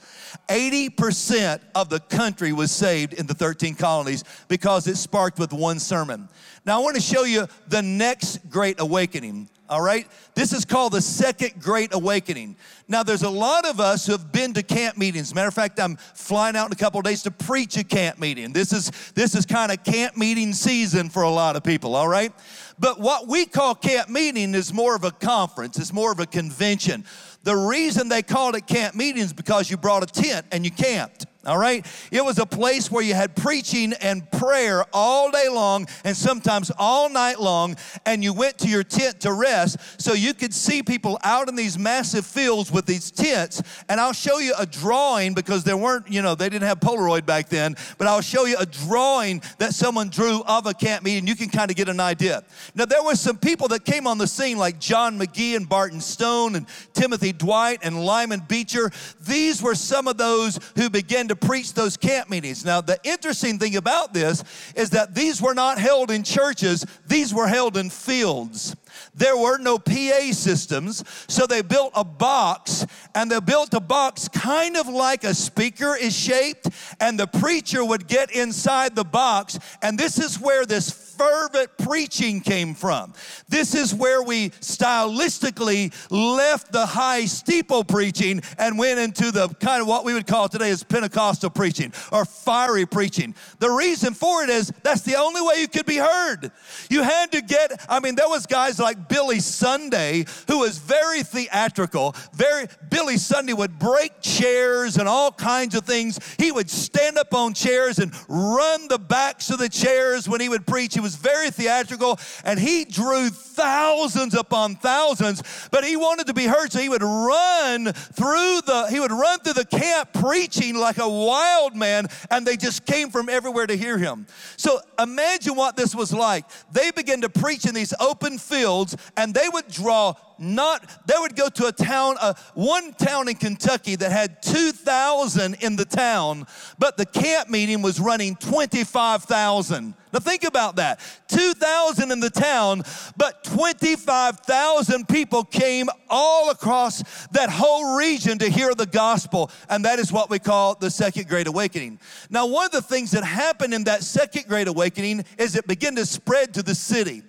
80% 0.50 1.62
of 1.76 1.90
the 1.90 2.00
country 2.00 2.54
was 2.54 2.72
saved 2.72 3.14
in 3.14 3.28
the 3.28 3.34
13 3.34 3.76
colonies 3.76 4.24
because 4.48 4.88
it 4.88 4.98
sparked 4.98 5.40
with 5.40 5.54
one 5.54 5.80
sermon. 5.80 6.30
Now, 6.66 6.80
I 6.80 6.84
want 6.84 6.96
to 6.96 7.02
show 7.02 7.24
you 7.24 7.48
the 7.68 7.82
next 7.82 8.50
great 8.50 8.80
awakening 8.80 9.50
all 9.70 9.82
right? 9.82 10.08
This 10.36 10.54
is 10.54 10.66
called 10.66 10.94
the 10.94 11.02
Second 11.02 11.62
Great 11.62 11.94
Awakening. 11.94 12.56
Now, 12.88 13.04
there's 13.04 13.24
a 13.24 13.30
lot 13.30 13.66
of 13.66 13.80
us 13.80 14.06
who 14.06 14.12
have 14.12 14.32
been 14.32 14.54
to 14.54 14.64
camp 14.64 14.98
meetings. 14.98 15.34
Matter 15.34 15.48
of 15.48 15.54
fact, 15.54 15.80
I'm 15.80 15.96
flying 15.96 16.56
out 16.56 16.68
in 16.68 16.72
a 16.74 16.76
couple 16.76 17.02
days 17.02 17.24
to 17.24 17.32
preach 17.32 17.78
a 17.78 17.84
camp 17.84 18.20
meeting. 18.20 18.54
This 18.54 18.74
is, 18.74 18.92
this 19.16 19.36
is 19.36 19.46
kind 19.46 19.72
of 19.72 19.84
camp 19.84 20.18
meeting 20.18 20.54
season 20.54 21.10
for 21.10 21.24
a 21.24 21.30
lot 21.30 21.56
of 21.56 21.64
people, 21.64 21.96
all 21.96 22.08
right? 22.08 22.34
But 22.78 23.00
what 23.00 23.28
we 23.28 23.46
call 23.46 23.76
camp 23.76 24.10
meeting 24.10 24.54
is 24.56 24.74
more 24.74 24.96
of 24.96 25.04
a 25.04 25.12
conference, 25.12 25.78
it's 25.80 25.94
more 25.94 26.12
of 26.12 26.20
a 26.20 26.26
convention. 26.26 27.06
The 27.44 27.56
reason 27.56 28.10
they 28.10 28.22
called 28.22 28.56
it 28.56 28.68
camp 28.68 28.96
meeting 28.96 29.22
is 29.22 29.34
because 29.34 29.70
you 29.70 29.78
brought 29.78 30.04
a 30.04 30.22
tent 30.22 30.46
and 30.52 30.66
you 30.66 30.72
camped 30.72 31.26
all 31.46 31.58
right? 31.58 31.86
It 32.12 32.24
was 32.24 32.40
a 32.40 32.46
place 32.46 32.90
where 32.90 33.04
you 33.04 33.14
had 33.14 33.36
preaching 33.36 33.94
and 33.94 34.30
prayer 34.32 34.86
all 34.94 35.32
day 35.32 35.50
long 35.50 35.88
and 36.04 36.16
sometimes 36.16 36.72
all 36.78 37.10
night 37.10 37.40
long, 37.40 37.76
and 38.06 38.24
you 38.24 38.34
went 38.34 38.58
to 38.60 38.68
your 38.68 38.84
tent 38.84 39.22
to 39.22 39.34
rest 39.34 39.78
so 40.02 40.14
you 40.14 40.34
could 40.34 40.54
see 40.54 40.84
people 40.84 41.20
out 41.24 41.50
in 41.50 41.56
these 41.56 41.78
massive 41.78 42.26
fields 42.26 42.72
with 42.72 42.86
these 42.86 43.12
tents. 43.12 43.62
And 43.90 44.00
I'll 44.00 44.14
show 44.14 44.40
you 44.40 44.54
a 44.58 44.66
drawing 44.66 45.34
because 45.34 45.64
there 45.64 45.78
weren't, 45.78 46.10
you 46.10 46.22
know, 46.22 46.36
they 46.36 46.50
didn't 46.50 46.68
have 46.68 46.80
Polaroid 46.80 47.26
back 47.26 47.50
then, 47.50 47.76
but 47.98 48.08
I'll 48.08 48.22
show 48.22 48.46
you 48.46 48.58
a 48.60 48.66
drawing 48.66 49.42
that 49.58 49.74
someone 49.74 50.10
drew 50.10 50.44
of 50.44 50.66
a 50.66 50.74
camp 50.74 51.04
meeting. 51.04 51.28
You 51.28 51.36
can 51.36 51.50
kind 51.50 51.70
of 51.70 51.78
get 51.78 51.90
an 51.90 52.00
idea. 52.00 52.44
Now, 52.76 52.86
there 52.86 53.04
were 53.04 53.16
some 53.16 53.38
people 53.38 53.68
that 53.70 53.86
came 53.86 54.08
on 54.08 54.18
the 54.18 54.28
scene 54.28 54.58
like 54.58 54.80
John 54.80 55.20
McGee 55.20 55.56
and 55.56 55.68
Barton 55.68 56.02
Stone 56.02 56.56
and 56.56 56.66
Timothy 56.94 57.34
Dwight 57.34 57.80
and 57.84 58.06
Lyman 58.06 58.42
Beecher. 58.48 58.92
These 59.22 59.62
were 59.62 59.76
some 59.76 60.08
of 60.08 60.18
those 60.18 60.60
who 60.76 60.90
began 60.90 61.28
to 61.28 61.33
to 61.34 61.48
preach 61.48 61.74
those 61.74 61.98
camp 61.98 62.30
meetings. 62.30 62.64
Now, 62.64 62.82
the 62.82 63.00
interesting 63.04 63.60
thing 63.60 63.76
about 63.76 64.14
this 64.14 64.44
is 64.76 64.92
that 64.92 65.16
these 65.16 65.42
were 65.42 65.54
not 65.54 65.78
held 65.78 66.12
in 66.12 66.24
churches, 66.24 66.86
these 67.08 67.34
were 67.34 67.48
held 67.48 67.78
in 67.78 67.90
fields. 67.90 68.76
There 69.16 69.38
were 69.38 69.58
no 69.58 69.78
PA 69.78 70.32
systems, 70.32 71.04
so 71.28 71.46
they 71.46 71.62
built 71.62 71.92
a 71.96 72.04
box, 72.04 72.86
and 73.14 73.30
they 73.30 73.40
built 73.40 73.74
a 73.74 73.80
box 73.80 74.28
kind 74.28 74.76
of 74.76 74.88
like 74.88 75.24
a 75.24 75.34
speaker 75.34 75.96
is 75.96 76.18
shaped, 76.18 76.70
and 77.00 77.20
the 77.20 77.28
preacher 77.28 77.86
would 77.86 78.08
get 78.08 78.32
inside 78.32 78.96
the 78.96 79.04
box, 79.04 79.60
and 79.82 79.98
this 79.98 80.18
is 80.18 80.40
where 80.40 80.66
this 80.66 80.90
fervent 81.14 81.70
preaching 81.78 82.42
came 82.42 82.74
from. 82.74 83.14
This 83.48 83.76
is 83.76 83.94
where 83.94 84.24
we 84.24 84.50
stylistically 84.50 85.94
left 86.10 86.72
the 86.72 86.86
high 86.86 87.26
steeple 87.26 87.84
preaching 87.84 88.42
and 88.58 88.78
went 88.78 89.00
into 89.00 89.32
the 89.32 89.48
kind 89.60 89.82
of 89.82 89.88
what 89.88 90.06
we 90.06 90.14
would 90.14 90.28
call 90.28 90.50
today 90.50 90.72
as 90.72 90.84
Pentecostal 90.84 91.50
preaching 91.50 91.94
or 92.12 92.26
fiery 92.26 92.86
preaching. 92.86 93.36
The 93.60 93.70
reason 93.70 94.14
for 94.14 94.44
it 94.44 94.50
is 94.50 94.74
that's 94.82 95.02
the 95.02 95.16
only 95.16 95.42
way 95.42 95.56
you 95.60 95.68
could 95.68 95.86
be 95.86 95.98
heard. 95.98 96.52
You 96.90 97.04
had 97.04 97.32
to 97.34 97.42
get, 97.42 97.86
I 97.88 98.00
mean, 98.00 98.16
there 98.16 98.30
was 98.30 98.46
guys 98.46 98.80
like 98.80 99.03
Billy 99.08 99.40
Sunday 99.40 100.26
who 100.48 100.60
was 100.60 100.78
very 100.78 101.24
theatrical, 101.24 102.16
very, 102.34 102.68
Billy 102.90 103.18
Sunday 103.18 103.54
would 103.54 103.80
break 103.80 104.22
chairs 104.22 104.98
and 104.98 105.08
all 105.08 105.32
kinds 105.32 105.76
of 105.76 105.86
things. 105.86 106.20
He 106.38 106.52
would 106.52 106.70
stand 106.70 107.18
up 107.18 107.34
on 107.34 107.54
chairs 107.54 108.00
and 108.00 108.14
run 108.28 108.88
the 108.88 109.00
backs 109.00 109.50
of 109.50 109.60
the 109.60 109.70
chairs 109.70 110.28
when 110.28 110.42
he 110.42 110.50
would 110.50 110.66
preach. 110.66 110.94
He 110.94 111.00
was 111.00 111.16
very 111.16 111.50
theatrical 111.50 112.20
and 112.44 112.60
he 112.60 112.86
drew 112.86 113.30
thousands 113.30 114.34
upon 114.34 114.76
thousands, 114.76 115.44
but 115.72 115.84
he 115.84 115.96
wanted 115.96 116.28
to 116.28 116.34
be 116.34 116.46
heard, 116.46 116.72
so 116.72 116.80
he 116.80 116.90
would 116.90 117.04
run 117.04 117.94
through 117.94 118.62
the 118.66 118.88
he 118.90 119.00
would 119.00 119.12
run 119.12 119.40
through 119.40 119.54
the 119.54 119.66
camp 119.66 120.14
preaching 120.14 120.76
like 120.76 120.98
a 120.98 121.08
wild 121.08 121.76
man, 121.76 122.08
and 122.32 122.46
they 122.46 122.58
just 122.58 122.86
came 122.86 123.10
from 123.10 123.30
everywhere 123.30 123.68
to 123.68 123.76
hear 123.76 123.98
him. 123.98 124.26
So 124.58 124.80
imagine 125.00 125.56
what 125.56 125.76
this 125.76 125.96
was 125.96 126.14
like. 126.14 126.46
They 126.72 126.92
began 126.92 127.22
to 127.22 127.30
preach 127.30 127.66
in 127.66 127.74
these 127.74 127.94
open 128.00 128.38
fields, 128.38 128.93
and 129.18 129.34
they 129.34 129.48
would 129.52 129.68
draw 129.68 130.14
not 130.40 130.90
they 131.06 131.16
would 131.20 131.36
go 131.36 131.48
to 131.48 131.68
a 131.68 131.72
town 131.72 132.16
uh, 132.20 132.34
one 132.54 132.94
town 132.94 133.28
in 133.30 133.36
kentucky 133.36 133.96
that 133.96 134.12
had 134.12 134.42
2000 134.42 135.56
in 135.62 135.76
the 135.76 135.86
town 135.86 136.46
but 136.80 136.98
the 136.98 137.06
camp 137.06 137.50
meeting 137.50 137.82
was 137.82 138.00
running 138.00 138.36
25000 138.36 139.94
now 140.14 140.20
think 140.20 140.44
about 140.44 140.76
that. 140.76 141.00
2000 141.28 142.12
in 142.12 142.20
the 142.20 142.30
town 142.30 142.84
but 143.18 143.44
25000 143.44 145.08
people 145.08 145.44
came 145.44 145.90
all 146.08 146.52
across 146.52 147.02
that 147.30 147.50
whole 147.50 147.98
region 147.98 148.38
to 148.38 148.50
hear 148.50 148.76
the 148.76 148.86
gospel 148.86 149.50
and 149.70 149.84
that 149.86 149.98
is 149.98 150.12
what 150.12 150.30
we 150.30 150.38
call 150.38 150.76
the 150.76 150.92
second 150.92 151.28
great 151.28 151.48
awakening. 151.48 152.00
Now 152.30 152.46
one 152.46 152.68
of 152.68 152.72
the 152.72 152.84
things 152.84 153.10
that 153.12 153.24
happened 153.24 153.74
in 153.74 153.86
that 153.86 154.04
second 154.04 154.46
great 154.48 154.68
awakening 154.68 155.26
is 155.40 155.56
it 155.56 155.66
began 155.66 155.96
to 155.96 156.06
spread 156.06 156.54
to 156.54 156.62
the 156.62 156.76
city 156.76 157.24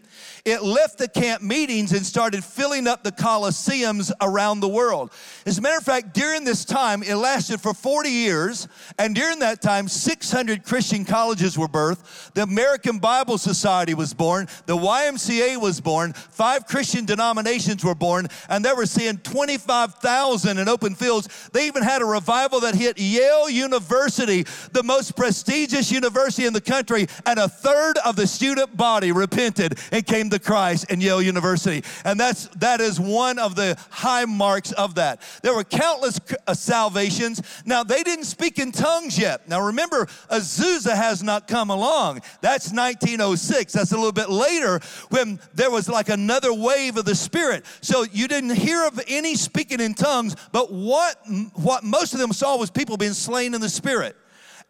it 0.44 0.62
left 0.62 0.98
the 0.98 1.08
camp 1.08 1.40
meetings 1.40 1.92
and 1.92 2.04
started 2.04 2.44
filling 2.44 2.86
up 2.86 3.02
the 3.02 3.12
coliseums 3.12 4.12
around 4.20 4.60
the 4.60 4.68
world. 4.68 5.10
As 5.46 5.56
a 5.56 5.62
matter 5.62 5.78
of 5.78 5.84
fact, 5.84 6.12
during 6.12 6.44
this 6.44 6.66
time, 6.66 7.02
it 7.02 7.14
lasted 7.14 7.62
for 7.62 7.72
40 7.72 8.10
years, 8.10 8.68
and 8.98 9.14
during 9.14 9.38
that 9.38 9.62
time, 9.62 9.88
600 9.88 10.62
Christian 10.64 11.06
colleges 11.06 11.56
were 11.56 11.66
birthed. 11.66 12.32
The 12.34 12.42
American 12.42 12.98
Bible 12.98 13.38
Society 13.38 13.94
was 13.94 14.12
born, 14.12 14.46
the 14.66 14.76
YMCA 14.76 15.58
was 15.58 15.80
born, 15.80 16.12
five 16.12 16.66
Christian 16.66 17.06
denominations 17.06 17.82
were 17.82 17.94
born, 17.94 18.28
and 18.50 18.62
they 18.62 18.72
were 18.74 18.86
seeing 18.86 19.16
25,000 19.18 20.58
in 20.58 20.68
open 20.68 20.94
fields. 20.94 21.48
They 21.54 21.66
even 21.66 21.82
had 21.82 22.02
a 22.02 22.06
revival 22.06 22.60
that 22.60 22.74
hit 22.74 22.98
Yale 22.98 23.48
University, 23.48 24.44
the 24.72 24.82
most 24.82 25.16
prestigious 25.16 25.90
university 25.90 26.46
in 26.46 26.52
the 26.52 26.60
country, 26.60 27.06
and 27.24 27.38
a 27.38 27.48
third 27.48 27.96
of 28.04 28.16
the 28.16 28.26
student 28.26 28.76
body 28.76 29.10
repented 29.10 29.78
and 29.90 30.06
came 30.06 30.28
to 30.34 30.38
Christ 30.38 30.90
in 30.90 31.00
Yale 31.00 31.22
University. 31.22 31.82
And 32.04 32.18
that's, 32.18 32.48
that 32.56 32.80
is 32.80 33.00
one 33.00 33.38
of 33.38 33.54
the 33.54 33.78
high 33.90 34.24
marks 34.24 34.72
of 34.72 34.96
that. 34.96 35.22
There 35.42 35.54
were 35.54 35.64
countless 35.64 36.20
uh, 36.46 36.54
salvations. 36.54 37.40
Now, 37.64 37.84
they 37.84 38.02
didn't 38.02 38.24
speak 38.24 38.58
in 38.58 38.72
tongues 38.72 39.18
yet. 39.18 39.48
Now, 39.48 39.60
remember, 39.60 40.06
Azusa 40.30 40.94
has 40.94 41.22
not 41.22 41.48
come 41.48 41.70
along. 41.70 42.20
That's 42.40 42.72
1906. 42.72 43.72
That's 43.72 43.92
a 43.92 43.96
little 43.96 44.12
bit 44.12 44.28
later 44.28 44.80
when 45.10 45.40
there 45.54 45.70
was 45.70 45.88
like 45.88 46.08
another 46.08 46.52
wave 46.52 46.96
of 46.96 47.04
the 47.04 47.14
Spirit. 47.14 47.64
So 47.80 48.04
you 48.12 48.28
didn't 48.28 48.54
hear 48.56 48.84
of 48.86 49.00
any 49.08 49.36
speaking 49.36 49.80
in 49.80 49.94
tongues, 49.94 50.36
but 50.52 50.72
what, 50.72 51.16
what 51.54 51.84
most 51.84 52.12
of 52.12 52.20
them 52.20 52.32
saw 52.32 52.56
was 52.56 52.70
people 52.70 52.96
being 52.96 53.12
slain 53.12 53.54
in 53.54 53.60
the 53.60 53.68
Spirit 53.68 54.16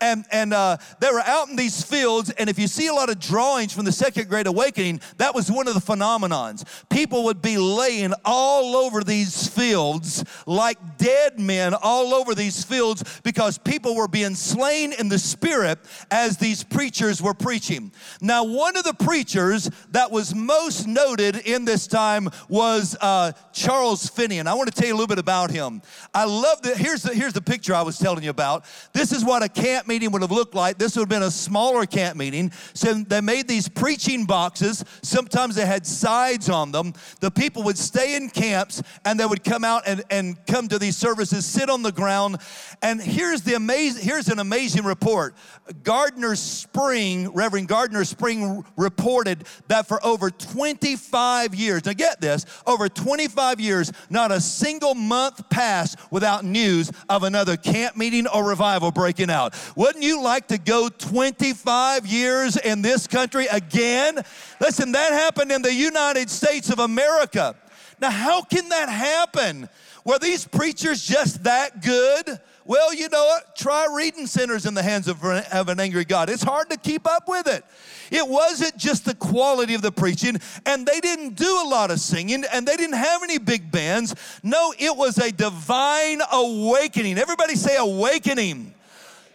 and, 0.00 0.24
and 0.30 0.52
uh, 0.52 0.76
they 1.00 1.10
were 1.10 1.20
out 1.20 1.48
in 1.48 1.56
these 1.56 1.82
fields. 1.82 2.30
And 2.30 2.50
if 2.50 2.58
you 2.58 2.66
see 2.66 2.88
a 2.88 2.94
lot 2.94 3.10
of 3.10 3.18
drawings 3.18 3.72
from 3.72 3.84
the 3.84 3.92
Second 3.92 4.28
Great 4.28 4.46
Awakening, 4.46 5.00
that 5.18 5.34
was 5.34 5.50
one 5.50 5.68
of 5.68 5.74
the 5.74 5.80
phenomenons. 5.80 6.64
People 6.88 7.24
would 7.24 7.40
be 7.40 7.56
laying 7.56 8.12
all 8.24 8.76
over 8.76 9.02
these 9.02 9.48
fields 9.48 10.24
like 10.46 10.98
dead 10.98 11.38
men 11.38 11.74
all 11.74 12.14
over 12.14 12.34
these 12.34 12.64
fields 12.64 13.20
because 13.22 13.58
people 13.58 13.94
were 13.94 14.08
being 14.08 14.34
slain 14.34 14.92
in 14.92 15.08
the 15.08 15.18
spirit 15.18 15.78
as 16.10 16.36
these 16.36 16.62
preachers 16.64 17.22
were 17.22 17.34
preaching. 17.34 17.92
Now, 18.20 18.44
one 18.44 18.76
of 18.76 18.84
the 18.84 18.94
preachers 18.94 19.70
that 19.90 20.10
was 20.10 20.34
most 20.34 20.86
noted 20.86 21.36
in 21.46 21.64
this 21.64 21.86
time 21.86 22.28
was 22.48 22.96
uh, 23.00 23.32
Charles 23.52 24.08
Finney. 24.08 24.38
And 24.38 24.48
I 24.48 24.54
want 24.54 24.72
to 24.72 24.78
tell 24.78 24.88
you 24.88 24.94
a 24.94 24.96
little 24.96 25.06
bit 25.06 25.18
about 25.18 25.50
him. 25.50 25.82
I 26.12 26.24
love 26.24 26.62
that. 26.62 26.76
Here's 26.76 27.02
the, 27.02 27.14
here's 27.14 27.32
the 27.32 27.42
picture 27.42 27.74
I 27.74 27.82
was 27.82 27.98
telling 27.98 28.22
you 28.22 28.30
about. 28.30 28.64
This 28.92 29.12
is 29.12 29.24
what 29.24 29.42
a 29.42 29.48
camp 29.48 29.83
camp 29.84 29.88
meeting 29.88 30.10
would 30.12 30.22
have 30.22 30.30
looked 30.30 30.54
like. 30.54 30.78
This 30.78 30.96
would 30.96 31.02
have 31.02 31.08
been 31.08 31.22
a 31.22 31.30
smaller 31.30 31.84
camp 31.86 32.16
meeting. 32.16 32.50
So 32.72 32.94
they 32.94 33.20
made 33.20 33.46
these 33.46 33.68
preaching 33.68 34.24
boxes. 34.24 34.84
Sometimes 35.02 35.56
they 35.56 35.66
had 35.66 35.86
sides 35.86 36.48
on 36.48 36.72
them. 36.72 36.94
The 37.20 37.30
people 37.30 37.62
would 37.64 37.76
stay 37.76 38.16
in 38.16 38.30
camps 38.30 38.82
and 39.04 39.20
they 39.20 39.26
would 39.26 39.44
come 39.44 39.64
out 39.64 39.82
and, 39.86 40.02
and 40.10 40.36
come 40.46 40.68
to 40.68 40.78
these 40.78 40.96
services, 40.96 41.44
sit 41.44 41.68
on 41.68 41.82
the 41.82 41.92
ground. 41.92 42.38
And 42.82 43.00
here's 43.00 43.42
the 43.42 43.54
amazing, 43.54 44.02
here's 44.04 44.28
an 44.28 44.38
amazing 44.38 44.84
report. 44.84 45.34
Gardner 45.82 46.34
Spring, 46.36 47.32
Reverend 47.32 47.68
Gardner 47.68 48.04
Spring 48.04 48.64
reported 48.76 49.44
that 49.68 49.86
for 49.86 50.04
over 50.04 50.30
25 50.30 51.54
years, 51.54 51.84
now 51.84 51.92
get 51.92 52.20
this, 52.20 52.46
over 52.66 52.88
25 52.88 53.60
years, 53.60 53.92
not 54.08 54.32
a 54.32 54.40
single 54.40 54.94
month 54.94 55.48
passed 55.50 55.98
without 56.10 56.44
news 56.44 56.90
of 57.08 57.22
another 57.22 57.56
camp 57.56 57.96
meeting 57.96 58.26
or 58.26 58.48
revival 58.48 58.90
breaking 58.90 59.30
out. 59.30 59.54
Wouldn't 59.76 60.04
you 60.04 60.22
like 60.22 60.48
to 60.48 60.58
go 60.58 60.88
25 60.88 62.06
years 62.06 62.56
in 62.56 62.82
this 62.82 63.06
country 63.06 63.46
again? 63.46 64.22
Listen, 64.60 64.92
that 64.92 65.12
happened 65.12 65.50
in 65.50 65.62
the 65.62 65.74
United 65.74 66.30
States 66.30 66.70
of 66.70 66.78
America. 66.78 67.56
Now, 68.00 68.10
how 68.10 68.42
can 68.42 68.68
that 68.68 68.88
happen? 68.88 69.68
Were 70.04 70.18
these 70.18 70.46
preachers 70.46 71.04
just 71.04 71.44
that 71.44 71.82
good? 71.82 72.38
Well, 72.66 72.94
you 72.94 73.08
know 73.08 73.24
what? 73.26 73.56
Try 73.56 73.86
reading 73.94 74.26
sinners 74.26 74.64
in 74.64 74.74
the 74.74 74.82
hands 74.82 75.08
of, 75.08 75.22
of 75.24 75.68
an 75.68 75.80
angry 75.80 76.04
God. 76.04 76.30
It's 76.30 76.42
hard 76.42 76.70
to 76.70 76.76
keep 76.76 77.06
up 77.06 77.28
with 77.28 77.46
it. 77.46 77.64
It 78.10 78.26
wasn't 78.26 78.76
just 78.76 79.04
the 79.04 79.14
quality 79.14 79.74
of 79.74 79.82
the 79.82 79.92
preaching, 79.92 80.38
and 80.64 80.86
they 80.86 81.00
didn't 81.00 81.34
do 81.34 81.62
a 81.64 81.68
lot 81.68 81.90
of 81.90 82.00
singing, 82.00 82.44
and 82.52 82.66
they 82.66 82.76
didn't 82.76 82.96
have 82.96 83.22
any 83.22 83.38
big 83.38 83.70
bands. 83.70 84.14
No, 84.42 84.72
it 84.78 84.96
was 84.96 85.18
a 85.18 85.30
divine 85.32 86.20
awakening. 86.32 87.18
Everybody 87.18 87.54
say 87.54 87.76
awakening. 87.76 88.74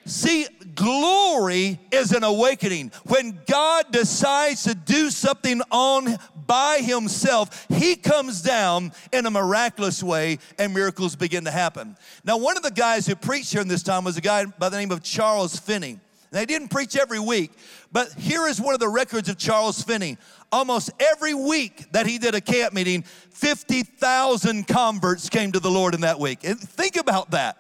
See, 0.10 0.48
glory 0.74 1.80
is 1.92 2.14
an 2.14 2.24
awakening. 2.24 2.92
When 3.06 3.40
God 3.46 3.92
decides 3.92 4.64
to 4.64 4.74
do 4.74 5.12
something 5.12 5.62
on 5.70 6.18
by 6.48 6.80
himself, 6.80 7.68
he 7.70 7.96
comes 7.96 8.42
down 8.42 8.92
in 9.14 9.28
a 9.28 9.30
miraculous 9.30 10.02
way 10.02 10.40
and 10.58 10.74
miracles 10.74 11.16
begin 11.16 11.46
to 11.46 11.52
happen. 11.52 11.96
Now, 12.24 12.38
one 12.40 12.58
of 12.58 12.64
the 12.64 12.72
guys 12.72 13.06
who 13.06 13.16
preached 13.16 13.52
here 13.52 13.62
in 13.62 13.68
this 13.68 13.84
time 13.84 14.04
was 14.04 14.18
a 14.18 14.22
guy 14.22 14.46
by 14.46 14.70
the 14.70 14.78
name 14.78 14.90
of 14.90 15.04
Charles 15.04 15.60
Finney. 15.60 16.00
They 16.32 16.48
didn't 16.48 16.70
preach 16.70 16.96
every 16.96 17.20
week, 17.20 17.52
but 17.92 18.12
here 18.14 18.48
is 18.48 18.60
one 18.60 18.74
of 18.74 18.80
the 18.80 18.90
records 18.90 19.30
of 19.30 19.38
Charles 19.38 19.84
Finney. 19.84 20.18
Almost 20.52 20.90
every 21.00 21.36
week 21.36 21.92
that 21.92 22.08
he 22.08 22.18
did 22.18 22.34
a 22.34 22.42
camp 22.42 22.74
meeting, 22.74 23.04
50,000 23.04 24.68
converts 24.68 25.30
came 25.30 25.52
to 25.52 25.60
the 25.60 25.70
Lord 25.70 25.94
in 25.94 26.02
that 26.02 26.20
week. 26.20 26.44
And 26.44 26.60
think 26.60 26.96
about 26.98 27.30
that 27.32 27.60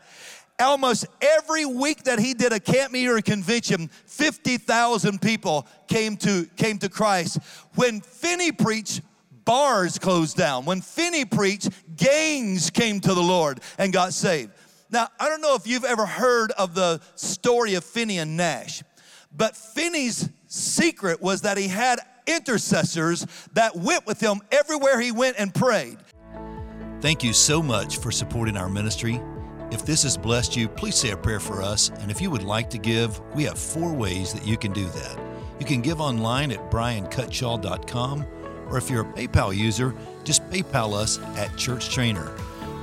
almost 0.60 1.06
every 1.22 1.66
week 1.66 2.04
that 2.04 2.20
he 2.20 2.34
did 2.34 2.54
a 2.54 2.60
camp 2.60 2.92
meeting 2.92 3.10
or 3.10 3.18
a 3.18 3.22
convention, 3.22 3.90
50,000 4.06 5.22
people 5.22 5.68
came 5.88 6.18
to, 6.18 6.48
came 6.56 6.78
to 6.80 6.90
Christ. 6.90 7.40
When 7.76 8.02
Finney 8.02 8.52
preached, 8.52 9.02
bars 9.46 9.98
closed 9.98 10.38
down. 10.38 10.66
When 10.66 10.82
Finney 10.82 11.26
preached, 11.26 11.70
gangs 11.96 12.70
came 12.70 13.00
to 13.02 13.14
the 13.14 13.22
Lord 13.22 13.62
and 13.78 13.92
got 13.92 14.14
saved. 14.14 14.52
Now, 14.92 15.08
I 15.20 15.30
don't 15.30 15.42
know 15.42 15.56
if 15.56 15.68
you've 15.68 15.86
ever 15.86 16.06
heard 16.06 16.52
of 16.52 16.74
the 16.74 17.00
story 17.16 17.76
of 17.76 17.84
Finney 17.84 18.18
and 18.18 18.36
Nash, 18.36 18.84
but 19.36 19.56
Finney's 19.56 20.30
secret 20.48 21.22
was 21.22 21.42
that 21.42 21.58
he 21.58 21.68
had 21.68 22.00
intercessors 22.26 23.26
that 23.54 23.76
went 23.76 24.06
with 24.06 24.20
him 24.20 24.42
everywhere 24.52 25.00
he 25.00 25.12
went 25.12 25.38
and 25.40 25.54
prayed. 25.54 25.98
Thank 27.02 27.24
you 27.24 27.34
so 27.34 27.62
much 27.62 27.98
for 27.98 28.12
supporting 28.12 28.58
our 28.58 28.70
ministry. 28.70 29.22
If 29.72 29.86
this 29.86 30.04
has 30.04 30.18
blessed 30.18 30.56
you, 30.56 30.68
please 30.68 30.96
say 30.96 31.12
a 31.12 31.18
prayer 31.18 31.40
for 31.40 31.62
us. 31.62 31.90
And 32.00 32.10
if 32.10 32.22
you 32.22 32.32
would 32.32 32.44
like 32.44 32.70
to 32.72 32.80
give, 32.80 33.20
we 33.36 33.44
have 33.44 33.60
four 33.60 33.94
ways 33.94 34.34
that 34.34 34.46
you 34.46 34.58
can 34.58 34.74
do 34.74 34.86
that. 34.86 35.20
You 35.60 35.66
can 35.66 35.82
give 35.82 36.02
online 36.02 36.52
at 36.52 36.72
briancutshaw.com, 36.72 38.26
or 38.70 38.78
if 38.78 38.90
you're 38.90 39.02
a 39.02 39.14
PayPal 39.14 39.56
user, 39.56 39.94
just 40.24 40.48
PayPal 40.50 40.94
us 40.94 41.20
at 41.38 41.56
Church 41.56 41.90
Trainer. 41.90 42.32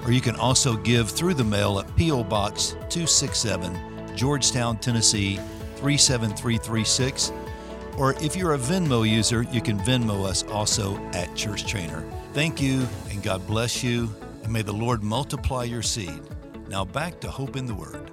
Or 0.05 0.13
you 0.13 0.21
can 0.21 0.37
also 0.37 0.77
give 0.77 1.11
through 1.11 1.35
the 1.35 1.45
mail 1.45 1.81
at 1.81 1.97
P.O. 1.97 2.23
Box 2.25 2.71
267, 2.91 4.17
Georgetown, 4.17 4.79
Tennessee 4.79 5.41
37336. 5.77 7.33
Or 7.99 8.13
if 8.23 8.37
you're 8.37 8.55
a 8.55 8.59
Venmo 8.59 9.09
user, 9.09 9.43
you 9.43 9.61
can 9.61 9.79
Venmo 9.81 10.25
us 10.25 10.45
also 10.45 10.97
at 11.13 11.35
Church 11.35 11.67
Trainer. 11.67 12.05
Thank 12.33 12.61
you, 12.61 12.87
and 13.11 13.23
God 13.23 13.45
bless 13.47 13.83
you, 13.83 14.15
and 14.45 14.53
may 14.53 14.63
the 14.63 14.73
Lord 14.73 15.03
multiply 15.03 15.65
your 15.65 15.83
seed. 15.83 16.21
Now 16.69 16.85
back 16.85 17.21
to 17.21 17.31
Hope 17.31 17.57
in 17.57 17.67
the 17.67 17.75
Word. 17.75 18.11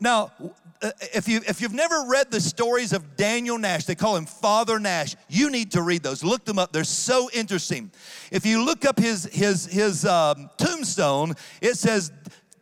Now, 0.00 0.32
uh, 0.80 0.90
if, 1.14 1.28
you, 1.28 1.40
if 1.46 1.60
you've 1.60 1.74
never 1.74 2.04
read 2.08 2.30
the 2.30 2.40
stories 2.40 2.92
of 2.92 3.16
Daniel 3.16 3.58
Nash, 3.58 3.84
they 3.84 3.94
call 3.94 4.16
him 4.16 4.26
Father 4.26 4.78
Nash, 4.78 5.16
you 5.28 5.50
need 5.50 5.72
to 5.72 5.82
read 5.82 6.02
those. 6.02 6.22
Look 6.22 6.44
them 6.44 6.58
up, 6.58 6.72
they're 6.72 6.84
so 6.84 7.28
interesting. 7.34 7.90
If 8.30 8.46
you 8.46 8.64
look 8.64 8.84
up 8.84 8.98
his, 8.98 9.24
his, 9.24 9.66
his 9.66 10.04
um, 10.04 10.50
tombstone, 10.56 11.34
it 11.60 11.74
says, 11.74 12.12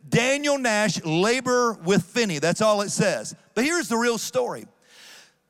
Daniel 0.09 0.57
Nash, 0.57 1.03
labor 1.03 1.73
with 1.73 2.03
Finney. 2.03 2.39
That's 2.39 2.61
all 2.61 2.81
it 2.81 2.89
says. 2.89 3.35
But 3.55 3.65
here's 3.65 3.87
the 3.87 3.97
real 3.97 4.17
story. 4.17 4.65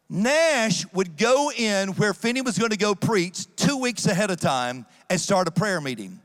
Nash 0.09 0.85
would 0.93 1.17
go 1.17 1.51
in 1.51 1.89
where 1.89 2.13
Finney 2.13 2.41
was 2.41 2.57
going 2.57 2.71
to 2.71 2.77
go 2.77 2.95
preach 2.95 3.45
two 3.55 3.77
weeks 3.77 4.07
ahead 4.07 4.31
of 4.31 4.39
time 4.39 4.85
and 5.09 5.19
start 5.19 5.47
a 5.47 5.51
prayer 5.51 5.79
meeting. 5.79 6.19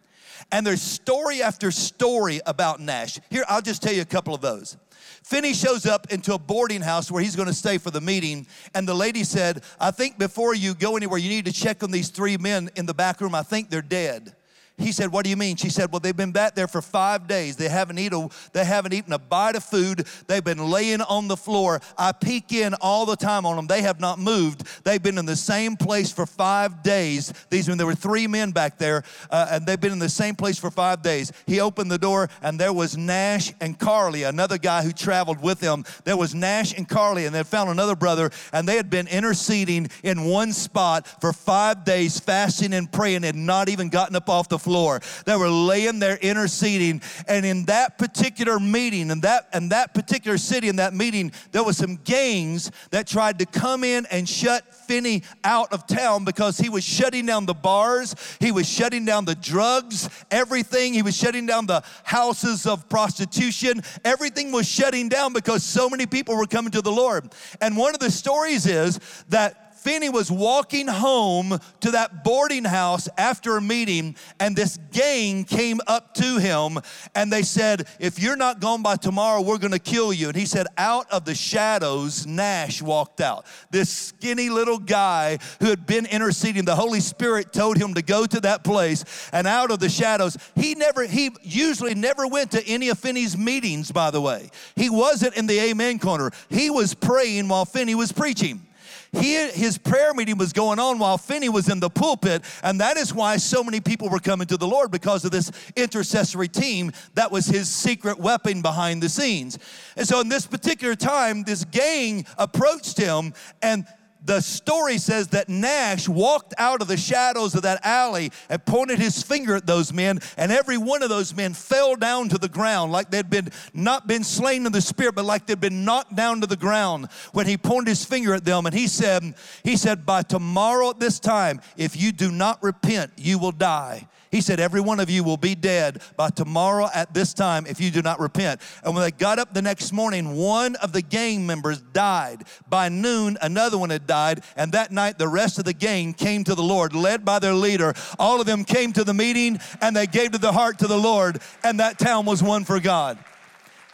And 0.51 0.67
there's 0.67 0.83
story 0.83 1.43
after 1.43 1.71
story 1.71 2.41
about 2.47 2.81
Nash. 2.81 3.21
Here, 3.31 3.45
I'll 3.49 3.63
just 3.63 3.83
tell 3.83 3.93
you 3.93 4.03
a 4.03 4.07
couple 4.07 4.35
of 4.35 4.41
those. 4.41 4.77
Finney 5.23 5.55
shows 5.55 5.87
up 5.87 6.13
into 6.13 6.35
a 6.35 6.39
boarding 6.39 6.81
house 6.81 7.11
where 7.11 7.23
he's 7.23 7.37
going 7.37 7.49
to 7.49 7.55
stay 7.55 7.79
for 7.79 7.91
the 7.91 8.01
meeting. 8.01 8.47
And 8.75 8.89
the 8.89 8.95
lady 8.95 9.25
said, 9.25 9.63
I 9.79 9.91
think 9.91 10.19
before 10.19 10.55
you 10.55 10.75
go 10.75 10.97
anywhere, 10.97 11.19
you 11.19 11.29
need 11.29 11.45
to 11.45 11.53
check 11.53 11.83
on 11.83 11.91
these 11.91 12.09
three 12.09 12.37
men 12.37 12.71
in 12.77 12.87
the 12.87 12.95
back 12.95 13.21
room. 13.21 13.35
I 13.35 13.43
think 13.43 13.71
they're 13.71 13.83
dead. 13.83 14.35
He 14.79 14.93
said, 14.93 15.13
What 15.13 15.25
do 15.25 15.31
you 15.31 15.37
mean? 15.37 15.57
She 15.57 15.69
said, 15.69 15.93
Well, 15.93 16.01
they've 16.01 16.17
been 16.17 16.33
back 16.33 16.55
there 16.55 16.67
for 16.67 16.83
five 16.83 17.27
days. 17.27 17.57
They 17.57 17.69
haven't, 17.69 17.99
eat 17.99 18.13
a, 18.13 18.29
they 18.53 18.65
haven't 18.65 18.93
eaten 18.93 19.13
a 19.13 19.19
bite 19.19 19.57
of 19.57 19.65
food. 19.65 20.07
They've 20.27 20.43
been 20.43 20.71
laying 20.71 21.01
on 21.03 21.29
the 21.29 21.37
floor. 21.37 21.81
I 21.97 22.13
peek 22.13 22.53
in 22.53 22.75
all 22.75 23.07
the 23.07 23.17
time 23.17 23.47
on 23.47 23.57
them. 23.57 23.67
They 23.67 23.83
have 23.83 24.01
not 24.01 24.19
moved. 24.19 24.67
They've 24.85 25.03
been 25.03 25.19
in 25.19 25.27
the 25.27 25.37
same 25.37 25.77
place 25.77 26.11
for 26.11 26.27
five 26.27 26.83
days. 26.83 27.33
These 27.51 27.69
when 27.69 27.79
there 27.79 27.87
were 27.87 27.95
three 27.95 28.27
men 28.27 28.51
back 28.51 28.79
there, 28.79 29.05
uh, 29.31 29.49
and 29.51 29.67
they've 29.67 29.81
been 29.81 29.93
in 29.93 29.99
the 29.99 30.09
same 30.09 30.35
place 30.35 30.59
for 30.59 30.71
five 30.71 31.03
days. 31.03 31.33
He 31.47 31.61
opened 31.61 31.91
the 31.91 31.99
door, 31.99 32.29
and 32.43 32.59
there 32.59 32.73
was 32.73 32.97
Nash 32.97 33.53
and 33.61 33.79
Clary, 33.79 34.23
another 34.23 34.59
guy 34.59 34.83
who 34.83 34.93
traveled 34.93 35.43
with 35.43 35.61
him. 35.61 35.85
There 36.05 36.17
was 36.17 36.35
Nash 36.35 36.77
and 36.77 36.89
Clary, 36.89 37.27
and 37.27 37.35
they 37.35 37.43
found 37.43 37.71
another 37.71 37.97
brother, 37.97 38.31
and 38.53 38.67
they 38.67 38.77
had 38.77 38.91
been 38.91 39.07
interceding 39.09 39.89
in 40.03 40.25
one 40.25 40.53
spot 40.53 41.07
for 41.21 41.33
five 41.33 41.85
days, 41.85 42.19
fasting 42.19 42.73
and 42.73 42.91
praying, 42.91 43.25
and 43.25 43.47
not 43.47 43.69
even 43.69 43.89
gotten 43.89 44.17
up 44.17 44.29
off 44.29 44.49
the 44.49 44.59
floor. 44.63 45.01
They 45.27 45.37
were 45.37 45.51
laying 45.51 45.99
there 45.99 46.17
interceding. 46.17 47.03
And 47.29 47.45
in 47.45 47.65
that 47.67 47.99
particular 47.99 48.59
meeting, 48.59 49.11
in 49.11 49.21
that, 49.21 49.49
in 49.53 49.69
that 49.71 49.95
particular 49.95 50.39
city, 50.39 50.69
in 50.69 50.77
that 50.77 50.95
meeting, 50.95 51.33
there 51.51 51.65
was 51.65 51.77
some 51.77 51.97
gangs 51.97 52.71
that 52.91 53.07
tried 53.07 53.39
to 53.41 53.47
come 53.47 53.85
in 53.85 54.07
and 54.07 54.29
shut 54.29 54.75
Finney 54.75 55.23
out 55.45 55.73
of 55.73 55.87
town 55.87 56.25
because 56.25 56.59
he 56.59 56.69
was 56.69 56.85
shutting 56.85 57.27
down 57.27 57.47
the 57.47 57.55
bars, 57.55 58.15
he 58.41 58.53
was 58.53 58.69
shutting 58.69 59.05
down 59.05 59.25
the 59.25 59.35
drugs, 59.35 60.09
everything. 60.31 60.95
He 60.95 61.03
was 61.03 61.17
shutting 61.17 61.47
down 61.47 61.67
the 61.67 61.83
houses 62.05 62.67
of 62.67 62.89
prostitution. 62.89 63.83
Everything 64.05 64.53
was 64.53 64.69
shutting 64.69 65.09
down 65.09 65.33
because 65.33 65.63
so 65.63 65.89
many 65.89 66.07
people 66.07 66.37
were 66.37 66.47
coming 66.47 66.73
to 66.73 66.83
the 66.83 66.93
Lord. 66.93 67.33
And 67.61 67.77
one 67.77 67.95
of 67.95 68.01
the 68.01 68.11
stories 68.11 68.67
is 68.67 69.01
that 69.29 69.62
Finney 69.83 70.09
was 70.09 70.31
walking 70.31 70.87
home 70.87 71.59
to 71.81 71.91
that 71.91 72.23
boarding 72.23 72.65
house 72.65 73.09
after 73.19 73.57
a 73.57 73.61
meeting, 73.61 74.15
and 74.39 74.55
this 74.55 74.79
gang 74.93 75.43
came 75.43 75.81
up 75.89 76.15
to 76.15 76.39
him 76.39 76.79
and 77.17 77.33
they 77.33 77.43
said, 77.43 77.89
If 77.99 78.23
you're 78.23 78.37
not 78.37 78.61
gone 78.61 78.83
by 78.83 78.95
tomorrow, 78.95 79.41
we're 79.41 79.59
gonna 79.59 79.81
kill 79.81 80.13
you. 80.13 80.29
And 80.29 80.37
he 80.37 80.47
said, 80.47 80.69
Out 80.79 81.11
of 81.11 81.25
the 81.25 81.35
shadows, 81.35 82.27
Nash 82.27 82.81
walked 82.81 83.21
out. 83.21 83.45
This 83.73 83.91
skinny 83.91 84.51
little 84.51 84.79
guy 84.79 85.39
who 85.59 85.67
had 85.67 85.85
been 85.85 86.07
interceding, 86.07 86.65
the 86.65 86.77
Holy 86.77 87.01
Spirit 87.01 87.53
told 87.53 87.77
him 87.77 87.95
to 87.95 88.03
go 88.03 88.25
to 88.25 88.41
that 88.41 88.63
place, 88.63 89.05
and 89.33 89.49
out 89.49 89.73
of 89.73 89.81
the 89.81 89.89
shadows, 89.89 90.37
he 90.55 90.77
never, 90.77 91.07
he 91.07 91.31
usually 91.43 91.97
never 91.97 92.29
went 92.29 92.53
to 92.53 92.65
any 92.69 92.89
of 92.89 93.01
Finney's 93.01 93.37
meetings, 93.37 93.91
by 93.91 94.13
the 94.13 94.21
way. 94.21 94.49
He 94.77 94.89
wasn't 94.89 95.37
in 95.37 95.49
the 95.49 95.59
Amen 95.59 95.99
corner, 95.99 96.31
he 96.49 96.71
was 96.71 96.95
praying 96.95 97.49
while 97.49 97.65
Finney 97.65 97.97
was 97.97 98.13
preaching. 98.13 98.69
He, 99.13 99.35
his 99.51 99.77
prayer 99.77 100.15
meeting 100.15 100.39
was 100.39 100.55
going 100.55 100.79
on 100.79 100.99
while 100.99 101.19
Finney 101.19 101.51
was 101.51 101.69
in 101.69 101.81
the 101.81 101.91
pulpit, 101.91 102.43
and 102.63 102.81
that 102.81 102.97
is 102.97 103.13
why 103.13 103.37
so 103.37 103.63
many 103.63 103.79
people 103.79 104.09
were 104.09 104.19
coming 104.19 104.47
to 104.47 104.57
the 104.57 104.67
Lord 104.67 104.91
because 104.91 105.27
of 105.27 105.31
this 105.31 105.53
intercessory 105.77 106.49
team 106.49 106.93
that 107.15 107.31
was 107.31 107.45
his 107.45 107.69
secret 107.69 108.19
weapon 108.19 108.63
behind 108.63 109.03
the 109.03 109.11
scenes. 109.11 109.59
And 109.97 110.09
so, 110.09 110.21
in 110.21 110.31
this 110.31 110.47
particular 110.47 110.95
time, 110.95 111.43
this 111.43 111.65
gang 111.67 112.25
approached 112.39 112.97
him 112.97 113.35
and 113.61 113.87
the 114.25 114.41
story 114.41 114.99
says 114.99 115.29
that 115.29 115.49
Nash 115.49 116.09
walked 116.09 116.55
out 116.59 116.81
of 116.81 116.89
the 116.89 116.97
shadows 116.97 117.55
of 117.55 117.63
that 117.63 117.85
alley 117.85 118.31
and 118.49 118.65
pointed 118.65 118.99
his 118.99 119.23
finger 119.23 119.57
at 119.57 119.67
those 119.67 119.93
men, 119.93 120.21
and 120.37 120.53
every 120.53 120.79
one 120.79 121.03
of 121.03 121.09
those 121.09 121.35
men 121.35 121.55
fell 121.55 121.97
down 121.97 122.29
to 122.29 122.39
the 122.39 122.49
ground 122.49 122.93
like 122.93 123.11
they'd 123.11 123.31
been 123.31 123.51
not 123.75 124.07
been 124.07 124.25
slain 124.25 124.67
in 124.67 124.73
the 124.73 124.81
spirit, 124.81 125.15
but 125.15 125.25
like 125.25 125.47
they'd 125.47 125.61
been 125.61 125.85
knocked 125.85 126.15
down 126.15 126.41
to 126.41 126.47
the 126.47 126.57
ground 126.57 127.09
when 127.33 127.47
he 127.47 127.57
pointed 127.57 127.89
his 127.89 128.05
finger 128.05 128.35
at 128.35 128.45
them. 128.45 128.67
And 128.67 128.75
he 128.75 128.87
said, 128.87 129.35
He 129.65 129.77
said, 129.77 130.07
By 130.07 130.23
tomorrow 130.23 130.91
at 130.91 131.01
this 131.01 131.19
time, 131.19 131.61
if 131.77 132.01
you 132.01 132.13
do 132.13 132.31
not 132.31 132.63
repent, 132.63 133.13
you 133.17 133.39
will 133.39 133.53
die. 133.53 134.09
He 134.33 134.41
said, 134.41 134.59
Every 134.59 134.81
one 134.81 134.99
of 134.99 135.11
you 135.11 135.23
will 135.23 135.37
be 135.37 135.55
dead 135.55 136.03
by 136.17 136.31
tomorrow 136.31 136.89
at 136.93 137.13
this 137.13 137.35
time 137.35 137.67
if 137.67 137.81
you 137.81 137.91
do 137.91 138.01
not 138.01 138.19
repent. 138.19 138.63
And 138.83 138.95
when 138.95 139.05
they 139.05 139.11
got 139.11 139.39
up 139.39 139.53
the 139.53 139.61
next 139.61 139.93
morning, 139.93 140.35
one 140.35 140.75
of 140.77 140.93
the 140.93 141.03
gang 141.03 141.47
members 141.47 141.81
died. 141.81 142.45
By 142.69 142.89
noon, 142.89 143.37
another 143.43 143.77
one 143.77 143.91
had 143.91 144.07
died. 144.07 144.43
And 144.57 144.73
that 144.73 144.91
night, 144.91 145.19
the 145.19 145.29
rest 145.29 145.59
of 145.59 145.67
the 145.67 145.75
gang 145.75 146.15
came 146.15 146.45
to 146.45 146.55
the 146.55 146.63
Lord, 146.63 146.95
led 146.95 147.27
by 147.27 147.39
their 147.39 147.53
leader. 147.53 147.93
All 148.19 148.41
of 148.41 148.47
them 148.47 148.65
came 148.65 148.93
to 148.95 149.05
the 149.05 149.15
meeting 149.15 149.61
and 149.83 149.95
they 149.95 150.07
gave 150.07 150.33
to 150.33 150.39
their 150.39 150.53
heart 150.53 150.79
to 150.79 150.87
the 150.87 150.99
Lord. 150.99 151.41
And 151.63 151.79
that 151.81 151.99
town 151.99 152.25
was 152.25 152.43
won 152.43 152.65
for 152.65 152.81
God. 152.81 153.19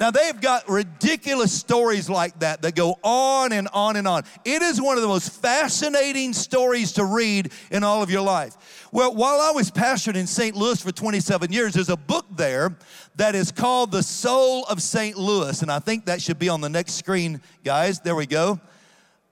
Now, 0.00 0.12
they've 0.12 0.40
got 0.40 0.68
ridiculous 0.68 1.52
stories 1.52 2.08
like 2.08 2.38
that 2.38 2.62
that 2.62 2.76
go 2.76 2.98
on 3.02 3.50
and 3.50 3.68
on 3.72 3.96
and 3.96 4.06
on. 4.06 4.22
It 4.44 4.62
is 4.62 4.80
one 4.80 4.96
of 4.96 5.02
the 5.02 5.08
most 5.08 5.32
fascinating 5.32 6.32
stories 6.32 6.92
to 6.92 7.04
read 7.04 7.50
in 7.72 7.82
all 7.82 8.00
of 8.00 8.08
your 8.08 8.20
life. 8.20 8.88
Well, 8.92 9.12
while 9.12 9.40
I 9.40 9.50
was 9.50 9.72
pastoring 9.72 10.14
in 10.14 10.28
St. 10.28 10.54
Louis 10.54 10.80
for 10.80 10.92
27 10.92 11.52
years, 11.52 11.74
there's 11.74 11.88
a 11.88 11.96
book 11.96 12.26
there 12.36 12.76
that 13.16 13.34
is 13.34 13.50
called 13.50 13.90
The 13.90 14.04
Soul 14.04 14.64
of 14.66 14.80
St. 14.80 15.18
Louis. 15.18 15.62
And 15.62 15.70
I 15.70 15.80
think 15.80 16.06
that 16.06 16.22
should 16.22 16.38
be 16.38 16.48
on 16.48 16.60
the 16.60 16.68
next 16.68 16.92
screen, 16.92 17.40
guys. 17.64 17.98
There 17.98 18.14
we 18.14 18.26
go. 18.26 18.60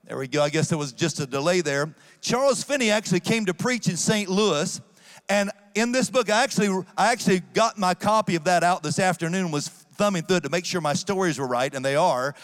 There 0.08 0.18
we 0.18 0.26
go. 0.26 0.42
I 0.42 0.48
guess 0.48 0.68
there 0.68 0.78
was 0.78 0.92
just 0.92 1.20
a 1.20 1.26
delay 1.26 1.60
there. 1.60 1.94
Charles 2.20 2.64
Finney 2.64 2.90
actually 2.90 3.20
came 3.20 3.46
to 3.46 3.54
preach 3.54 3.88
in 3.88 3.96
St. 3.96 4.28
Louis. 4.28 4.80
And 5.28 5.50
in 5.76 5.92
this 5.92 6.10
book, 6.10 6.28
I 6.28 6.42
actually, 6.42 6.84
I 6.96 7.12
actually 7.12 7.40
got 7.54 7.78
my 7.78 7.94
copy 7.94 8.34
of 8.34 8.44
that 8.44 8.64
out 8.64 8.82
this 8.82 8.98
afternoon, 8.98 9.50
was 9.50 9.85
thumbing 9.96 10.22
through 10.22 10.38
it 10.38 10.42
to 10.44 10.50
make 10.50 10.64
sure 10.64 10.80
my 10.80 10.94
stories 10.94 11.38
were 11.38 11.46
right, 11.46 11.72
and 11.74 11.84
they 11.84 11.96
are. 11.96 12.34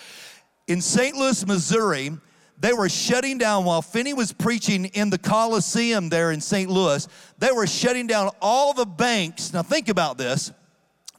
In 0.66 0.80
St. 0.80 1.16
Louis, 1.16 1.46
Missouri, 1.46 2.12
they 2.58 2.72
were 2.72 2.88
shutting 2.88 3.38
down 3.38 3.64
while 3.64 3.82
Finney 3.82 4.14
was 4.14 4.32
preaching 4.32 4.84
in 4.86 5.10
the 5.10 5.18
Coliseum 5.18 6.08
there 6.08 6.30
in 6.30 6.40
St. 6.40 6.70
Louis. 6.70 7.08
They 7.38 7.50
were 7.50 7.66
shutting 7.66 8.06
down 8.06 8.30
all 8.40 8.72
the 8.72 8.86
banks. 8.86 9.52
Now, 9.52 9.62
think 9.62 9.88
about 9.88 10.18
this. 10.18 10.52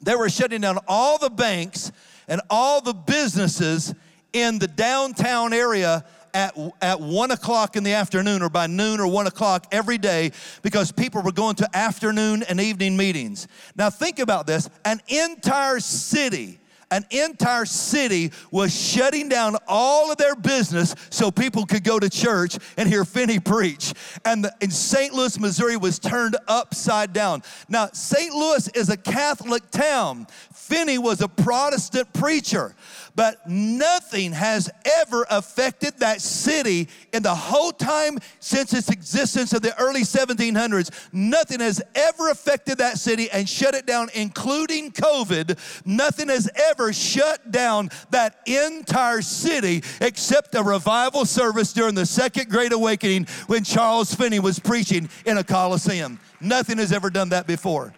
They 0.02 0.15
were 0.15 0.30
shutting 0.30 0.62
down 0.62 0.80
all 0.88 1.17
the 1.17 1.30
banks 1.30 1.91
and 2.28 2.41
all 2.50 2.82
the 2.82 2.93
businesses 2.93 3.93
in 4.32 4.60
the 4.60 4.67
downtown 4.67 5.54
area 5.54 6.06
at, 6.34 6.58
at 6.82 7.00
one 7.00 7.32
o'clock 7.32 7.76
in 7.76 7.84
the 7.84 7.93
afternoon 7.93 8.41
or 8.41 8.50
by 8.50 8.67
noon 8.67 9.00
or 9.00 9.08
one 9.08 9.28
o'clock 9.28 9.67
every 9.72 9.98
day 9.98 10.32
because 10.62 10.91
people 10.91 11.22
were 11.22 11.32
going 11.32 11.56
to 11.56 11.69
afternoon 11.76 12.43
and 12.43 12.60
evening 12.60 12.98
meetings. 12.98 13.48
Now, 13.76 13.89
think 13.89 14.19
about 14.19 14.48
this 14.48 14.69
an 14.86 15.02
entire 15.08 15.80
city 15.80 16.60
an 16.93 17.06
entire 17.10 17.65
city 17.65 18.32
was 18.52 18.72
shutting 18.72 19.28
down 19.28 19.58
all 19.67 20.12
of 20.12 20.17
their 20.17 20.36
business 20.36 20.93
so 21.10 21.32
people 21.32 21.65
could 21.65 21.84
go 21.84 21.98
to 21.98 22.08
church 22.08 22.56
and 22.78 22.88
hear 22.88 23.04
Finney 23.04 23.39
preach. 23.39 23.96
And, 24.26 24.46
the, 24.46 24.54
and 24.62 24.72
St. 24.72 25.12
Louis, 25.12 25.39
Missouri 25.39 25.76
was 25.76 25.98
turned 25.98 26.38
upside 26.48 27.12
down. 27.12 27.41
Now, 27.67 27.88
St. 27.93 28.32
Louis 28.32 28.67
is 28.76 28.89
a 28.89 28.98
Catholic 28.98 29.72
town. 29.72 30.28
Finney 30.54 31.00
was 31.00 31.22
a 31.22 31.28
Protestant 31.28 32.13
preacher 32.13 32.76
but 33.15 33.47
nothing 33.47 34.32
has 34.32 34.69
ever 35.02 35.26
affected 35.30 35.97
that 35.99 36.21
city 36.21 36.88
in 37.12 37.23
the 37.23 37.34
whole 37.34 37.71
time 37.71 38.17
since 38.39 38.73
its 38.73 38.89
existence 38.89 39.54
in 39.54 39.62
the 39.62 39.80
early 39.80 40.02
1700s. 40.02 40.89
Nothing 41.12 41.60
has 41.60 41.82
ever 41.95 42.30
affected 42.30 42.80
that 42.80 42.97
city 42.97 43.30
and 43.32 43.47
shut 43.47 43.76
it 43.76 43.86
down, 43.86 44.10
including 44.13 44.91
COVID. 44.91 45.58
Nothing 45.86 46.30
has 46.30 46.49
ever 46.56 46.93
shut 46.93 47.52
down 47.52 47.89
that 48.10 48.39
entire 48.45 49.21
city 49.21 49.84
except 50.02 50.56
a 50.56 50.63
revival 50.63 51.26
service 51.26 51.73
during 51.73 51.95
the 51.95 52.06
Second 52.06 52.49
Great 52.49 52.73
Awakening 52.73 53.28
when 53.47 53.63
Charles 53.63 54.13
Finney 54.13 54.39
was 54.39 54.60
preaching 54.60 55.10
in 55.26 55.38
a 55.38 55.43
Coliseum. 55.43 56.19
Nothing 56.41 56.78
has 56.78 56.91
ever 56.91 57.10
done 57.10 57.30
that 57.30 57.47
before. 57.47 57.93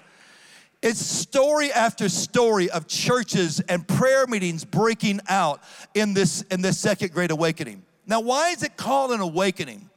It's 0.86 1.04
story 1.04 1.72
after 1.72 2.08
story 2.10 2.70
of 2.70 2.86
churches 2.86 3.60
and 3.60 3.88
prayer 3.88 4.28
meetings 4.28 4.64
breaking 4.64 5.20
out 5.28 5.64
in 5.96 6.14
this, 6.14 6.44
in 6.52 6.62
this 6.62 6.78
second 6.78 7.12
great 7.12 7.32
awakening. 7.32 7.82
Now, 8.06 8.20
why 8.20 8.50
is 8.50 8.62
it 8.62 8.78
called 8.78 9.10
an 9.12 9.20
awakening? 9.20 9.90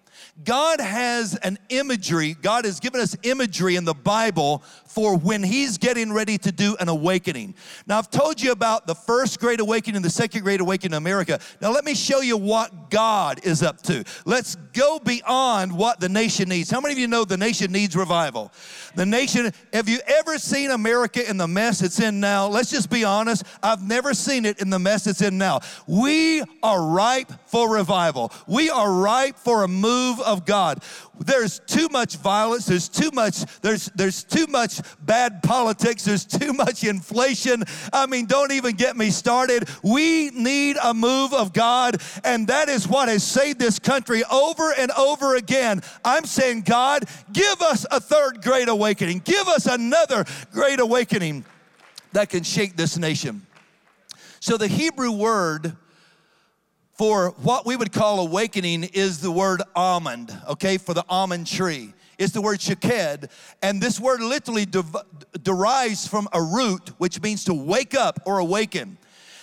God 0.45 0.81
has 0.81 1.35
an 1.37 1.59
imagery, 1.69 2.35
God 2.35 2.65
has 2.65 2.79
given 2.79 3.01
us 3.01 3.17
imagery 3.25 3.75
in 3.75 3.85
the 3.85 3.95
Bible 3.95 4.63
for 4.87 5.17
when 5.17 5.43
He's 5.43 5.79
getting 5.79 6.13
ready 6.13 6.39
to 6.39 6.53
do 6.53 6.77
an 6.79 6.89
awakening. 6.89 7.55
Now, 7.87 7.99
I've 7.99 8.11
told 8.11 8.41
you 8.41 8.53
about 8.53 8.87
the 8.87 8.95
first 8.95 9.41
great 9.41 9.59
awakening, 9.61 10.03
the 10.03 10.11
second 10.11 10.43
great 10.43 10.61
awakening 10.61 10.93
in 10.93 10.97
America. 10.99 11.41
Now, 11.61 11.73
let 11.73 11.85
me 11.85 11.95
show 11.95 12.21
you 12.21 12.37
what 12.37 12.91
God 12.91 13.41
is 13.45 13.63
up 13.63 13.83
to. 13.83 14.05
Let's 14.25 14.55
go 14.73 15.01
beyond 15.01 15.77
what 15.77 15.99
the 15.99 16.09
nation 16.09 16.49
needs. 16.49 16.71
How 16.71 16.81
many 16.81 16.93
of 16.93 16.99
you 16.99 17.09
know 17.09 17.25
the 17.25 17.37
nation 17.37 17.73
needs 17.73 17.97
revival? 17.97 18.53
The 18.95 19.07
nation, 19.07 19.53
have 19.73 19.89
you 19.89 19.99
ever 20.07 20.39
seen 20.39 20.71
America 20.71 21.29
in 21.29 21.37
the 21.37 21.49
mess 21.49 21.83
it's 21.83 22.01
in 22.01 22.21
now? 22.21 22.47
Let's 22.47 22.71
just 22.71 22.91
be 22.91 23.05
honest. 23.05 23.45
I've 23.63 23.83
never 23.83 24.15
seen 24.15 24.45
it 24.45 24.61
in 24.61 24.71
the 24.71 24.79
mess 24.79 25.07
it's 25.07 25.21
in 25.21 25.37
now. 25.37 25.61
We 25.87 26.43
are 26.63 26.83
ripe 26.83 27.33
for 27.49 27.73
revival, 27.73 28.33
we 28.47 28.71
are 28.71 28.91
ripe 28.93 29.39
for 29.39 29.63
a 29.63 29.69
move 29.69 30.21
of 30.21 30.45
God. 30.45 30.83
There's 31.19 31.59
too 31.61 31.89
much 31.91 32.17
violence, 32.17 32.67
there's 32.67 32.89
too 32.89 33.11
much, 33.13 33.45
there's 33.61 33.87
there's 33.95 34.23
too 34.23 34.47
much 34.47 34.81
bad 35.01 35.43
politics, 35.43 36.05
there's 36.05 36.25
too 36.25 36.53
much 36.53 36.85
inflation. 36.85 37.65
I 37.93 38.07
mean, 38.07 38.27
don't 38.27 38.53
even 38.53 38.77
get 38.77 38.97
me 38.97 39.11
started. 39.11 39.69
We 39.83 40.31
need 40.31 40.77
a 40.83 40.95
move 40.95 41.33
of 41.33 41.53
God, 41.53 42.01
and 42.25 42.47
that 42.49 42.69
is 42.69 42.87
what 42.87 43.09
has 43.09 43.25
saved 43.25 43.59
this 43.59 43.79
country 43.79 44.23
over 44.31 44.73
and 44.79 44.91
over 44.93 45.37
again. 45.37 45.83
I'm 46.05 46.25
saying, 46.25 46.63
God, 46.63 47.05
give 47.33 47.63
us 47.63 47.85
a 47.91 48.01
third 48.01 48.43
great 48.43 48.69
awakening. 48.69 49.23
Give 49.25 49.49
us 49.49 49.67
another 49.67 50.25
great 50.53 50.81
awakening 50.81 51.45
that 52.13 52.31
can 52.31 52.43
shake 52.43 52.77
this 52.77 52.97
nation. 52.97 53.47
So 54.41 54.57
the 54.57 54.69
Hebrew 54.69 55.11
word 55.11 55.77
for 56.99 57.31
what 57.43 57.65
we 57.65 57.77
would 57.77 57.93
call 57.93 58.19
awakening 58.19 58.83
is 58.83 59.21
the 59.21 59.31
word 59.31 59.63
almond, 59.77 60.37
okay, 60.49 60.79
for 60.79 60.95
the 60.95 61.05
almond 61.09 61.47
tree. 61.47 61.95
It's 62.19 62.33
the 62.33 62.41
word 62.41 62.61
shaked, 62.61 63.29
and 63.63 63.81
this 63.81 64.01
word 64.01 64.21
literally 64.21 64.67
de- 64.67 64.85
derives 65.41 66.09
from 66.09 66.29
a 66.33 66.43
root 66.43 66.91
which 66.99 67.23
means 67.23 67.45
to 67.45 67.55
wake 67.55 67.95
up 67.95 68.19
or 68.27 68.41
awaken. 68.41 68.99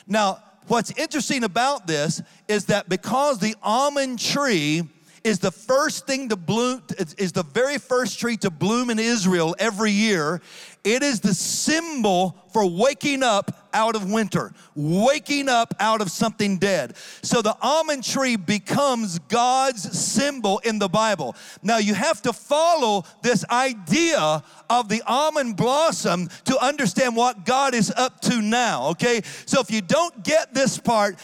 Now, 0.05 0.43
what's 0.67 0.91
interesting 0.97 1.45
about 1.45 1.87
this 1.87 2.21
is 2.49 2.65
that 2.65 2.89
because 2.89 3.39
the 3.39 3.55
almond 3.63 4.19
tree 4.19 4.83
is 5.23 5.39
the 5.39 5.51
first 5.51 6.05
thing 6.05 6.27
to 6.29 6.35
bloom, 6.35 6.83
is 7.17 7.31
the 7.31 7.43
very 7.43 7.77
first 7.77 8.19
tree 8.19 8.35
to 8.37 8.51
bloom 8.51 8.89
in 8.89 8.99
Israel 8.99 9.55
every 9.57 9.91
year. 9.91 10.41
It 10.83 11.01
is 11.01 11.21
the 11.21 11.33
symbol 11.33 12.35
for 12.51 12.69
waking 12.69 13.23
up 13.23 13.64
out 13.75 13.95
of 13.95 14.09
winter, 14.09 14.53
waking 14.73 15.49
up 15.49 15.75
out 15.79 16.01
of 16.01 16.09
something 16.09 16.57
dead. 16.57 16.95
So 17.21 17.41
the 17.41 17.55
almond 17.61 18.03
tree 18.03 18.37
becomes 18.37 19.19
God's 19.19 19.97
symbol 19.97 20.59
in 20.59 20.79
the 20.79 20.87
Bible. 20.87 21.35
Now 21.61 21.77
you 21.77 21.93
have 21.93 22.21
to 22.23 22.33
follow 22.33 23.03
this 23.21 23.45
idea 23.51 24.41
of 24.69 24.89
the 24.89 25.03
almond 25.05 25.57
blossom 25.57 26.29
to 26.45 26.57
understand 26.57 27.15
what 27.15 27.45
God 27.45 27.75
is 27.75 27.91
up 27.95 28.21
to 28.21 28.41
now, 28.41 28.87
okay? 28.89 29.21
So 29.45 29.59
if 29.59 29.69
you 29.69 29.81
don't 29.81 30.23
get 30.23 30.53
this 30.53 30.79
part, 30.79 31.17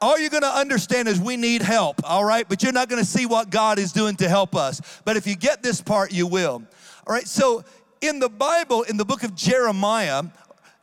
all 0.00 0.18
you're 0.18 0.30
going 0.30 0.42
to 0.42 0.54
understand 0.54 1.08
is 1.08 1.18
we 1.18 1.36
need 1.38 1.62
help, 1.62 2.00
all 2.04 2.24
right? 2.24 2.46
But 2.46 2.62
you're 2.62 2.72
not 2.72 2.90
going 2.90 3.02
to 3.02 3.08
see 3.08 3.24
what 3.24 3.48
God 3.48 3.78
is 3.78 3.90
doing 3.90 4.16
to 4.16 4.28
help 4.28 4.54
us. 4.54 4.80
But 5.04 5.16
if 5.16 5.26
you 5.26 5.34
get 5.34 5.62
this 5.62 5.80
part, 5.80 6.12
you 6.12 6.26
will. 6.26 6.62
All 7.06 7.14
right, 7.14 7.26
so 7.26 7.64
in 8.00 8.18
the 8.18 8.28
Bible, 8.28 8.82
in 8.82 8.98
the 8.98 9.04
book 9.04 9.22
of 9.22 9.34
Jeremiah, 9.34 10.24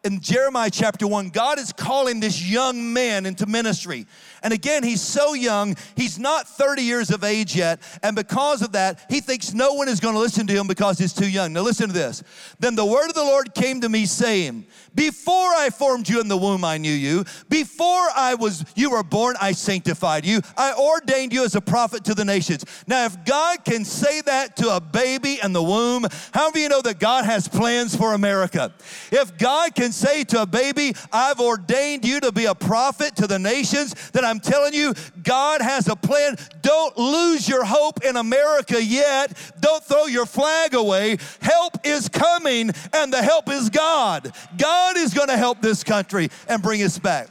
in 0.04 0.20
Jeremiah 0.20 0.72
chapter 0.72 1.06
1, 1.06 1.30
God 1.30 1.60
is 1.60 1.72
calling 1.72 2.20
this 2.20 2.42
young 2.44 2.92
man 2.92 3.28
into 3.28 3.46
ministry. 3.46 4.08
And 4.42 4.52
again, 4.52 4.82
he's 4.82 5.02
so 5.02 5.36
young, 5.36 5.76
he's 5.96 6.18
not 6.18 6.48
30 6.48 6.82
years 6.82 7.12
of 7.12 7.24
age 7.24 7.56
yet. 7.56 7.80
And 8.02 8.16
because 8.16 8.64
of 8.64 8.72
that, 8.72 9.06
he 9.10 9.20
thinks 9.20 9.54
no 9.54 9.74
one 9.74 9.88
is 9.88 10.00
going 10.00 10.16
to 10.16 10.20
listen 10.20 10.48
to 10.48 10.54
him 10.54 10.66
because 10.66 10.98
he's 10.98 11.14
too 11.14 11.30
young. 11.30 11.54
Now, 11.54 11.62
listen 11.62 11.88
to 11.88 11.94
this. 11.94 12.24
Then 12.60 12.76
the 12.76 12.86
word 12.86 13.10
of 13.10 13.14
the 13.14 13.24
Lord 13.24 13.54
came 13.54 13.82
to 13.82 13.90
me, 13.90 14.08
saying, 14.08 14.66
Before 14.96 15.36
I 15.36 15.70
formed 15.70 16.10
you 16.10 16.20
in 16.20 16.28
the 16.28 16.38
womb, 16.38 16.66
I 16.66 16.80
knew 16.80 16.92
you. 16.92 17.24
Before 17.50 18.08
I 18.16 18.34
was, 18.34 18.66
you 18.76 18.90
were 18.90 19.04
born, 19.04 19.36
I 19.40 19.52
sanctified 19.52 20.26
you. 20.26 20.42
I 20.58 20.74
ordained 20.74 21.32
you 21.32 21.46
as 21.46 21.54
a 21.54 21.62
prophet 21.62 22.04
to 22.06 22.16
the 22.16 22.26
nations. 22.26 22.66
Now, 22.88 23.06
if 23.06 23.24
God 23.24 23.64
can 23.64 23.86
say 23.86 24.22
that 24.22 24.56
to 24.58 24.76
a 24.76 24.82
baby 24.82 25.38
in 25.44 25.54
the 25.54 25.62
womb, 25.62 26.08
how 26.34 26.50
do 26.50 26.60
you 26.60 26.70
know 26.70 26.82
that 26.82 27.00
God 27.00 27.26
has 27.26 27.48
plans 27.48 27.96
for 27.96 28.16
America? 28.16 28.74
If 29.12 29.38
God 29.38 29.76
can 29.76 29.91
say 29.92 30.24
to 30.26 30.42
a 30.42 30.46
baby, 30.46 30.94
I've 31.12 31.40
ordained 31.40 32.06
you 32.06 32.20
to 32.22 32.32
be 32.32 32.46
a 32.46 32.56
prophet 32.56 33.16
to 33.18 33.28
the 33.28 33.40
nations, 33.40 33.94
then 34.12 34.26
I'm 34.26 34.40
telling 34.40 34.74
you, 34.74 34.94
God 35.24 35.62
has 35.62 35.88
a 35.88 35.96
plan. 35.96 36.36
Don't 36.62 36.98
lose 36.98 37.48
your 37.48 37.66
hope 37.66 38.04
in 38.04 38.18
America 38.18 38.84
yet. 38.84 39.38
Don't 39.60 39.84
throw 39.84 40.06
your 40.06 40.26
flag 40.26 40.74
away. 40.74 41.18
Help 41.42 41.78
is 41.86 42.10
coming, 42.10 42.72
and 42.94 43.14
the 43.14 43.22
help 43.22 43.50
is 43.50 43.70
God. 43.70 44.34
God 44.58 44.98
is 44.98 45.14
going 45.14 45.30
to 45.30 45.38
help 45.38 45.62
this 45.62 45.84
country 45.84 46.30
and 46.48 46.62
bring 46.62 46.84
us 46.84 47.00
back. 47.00 47.30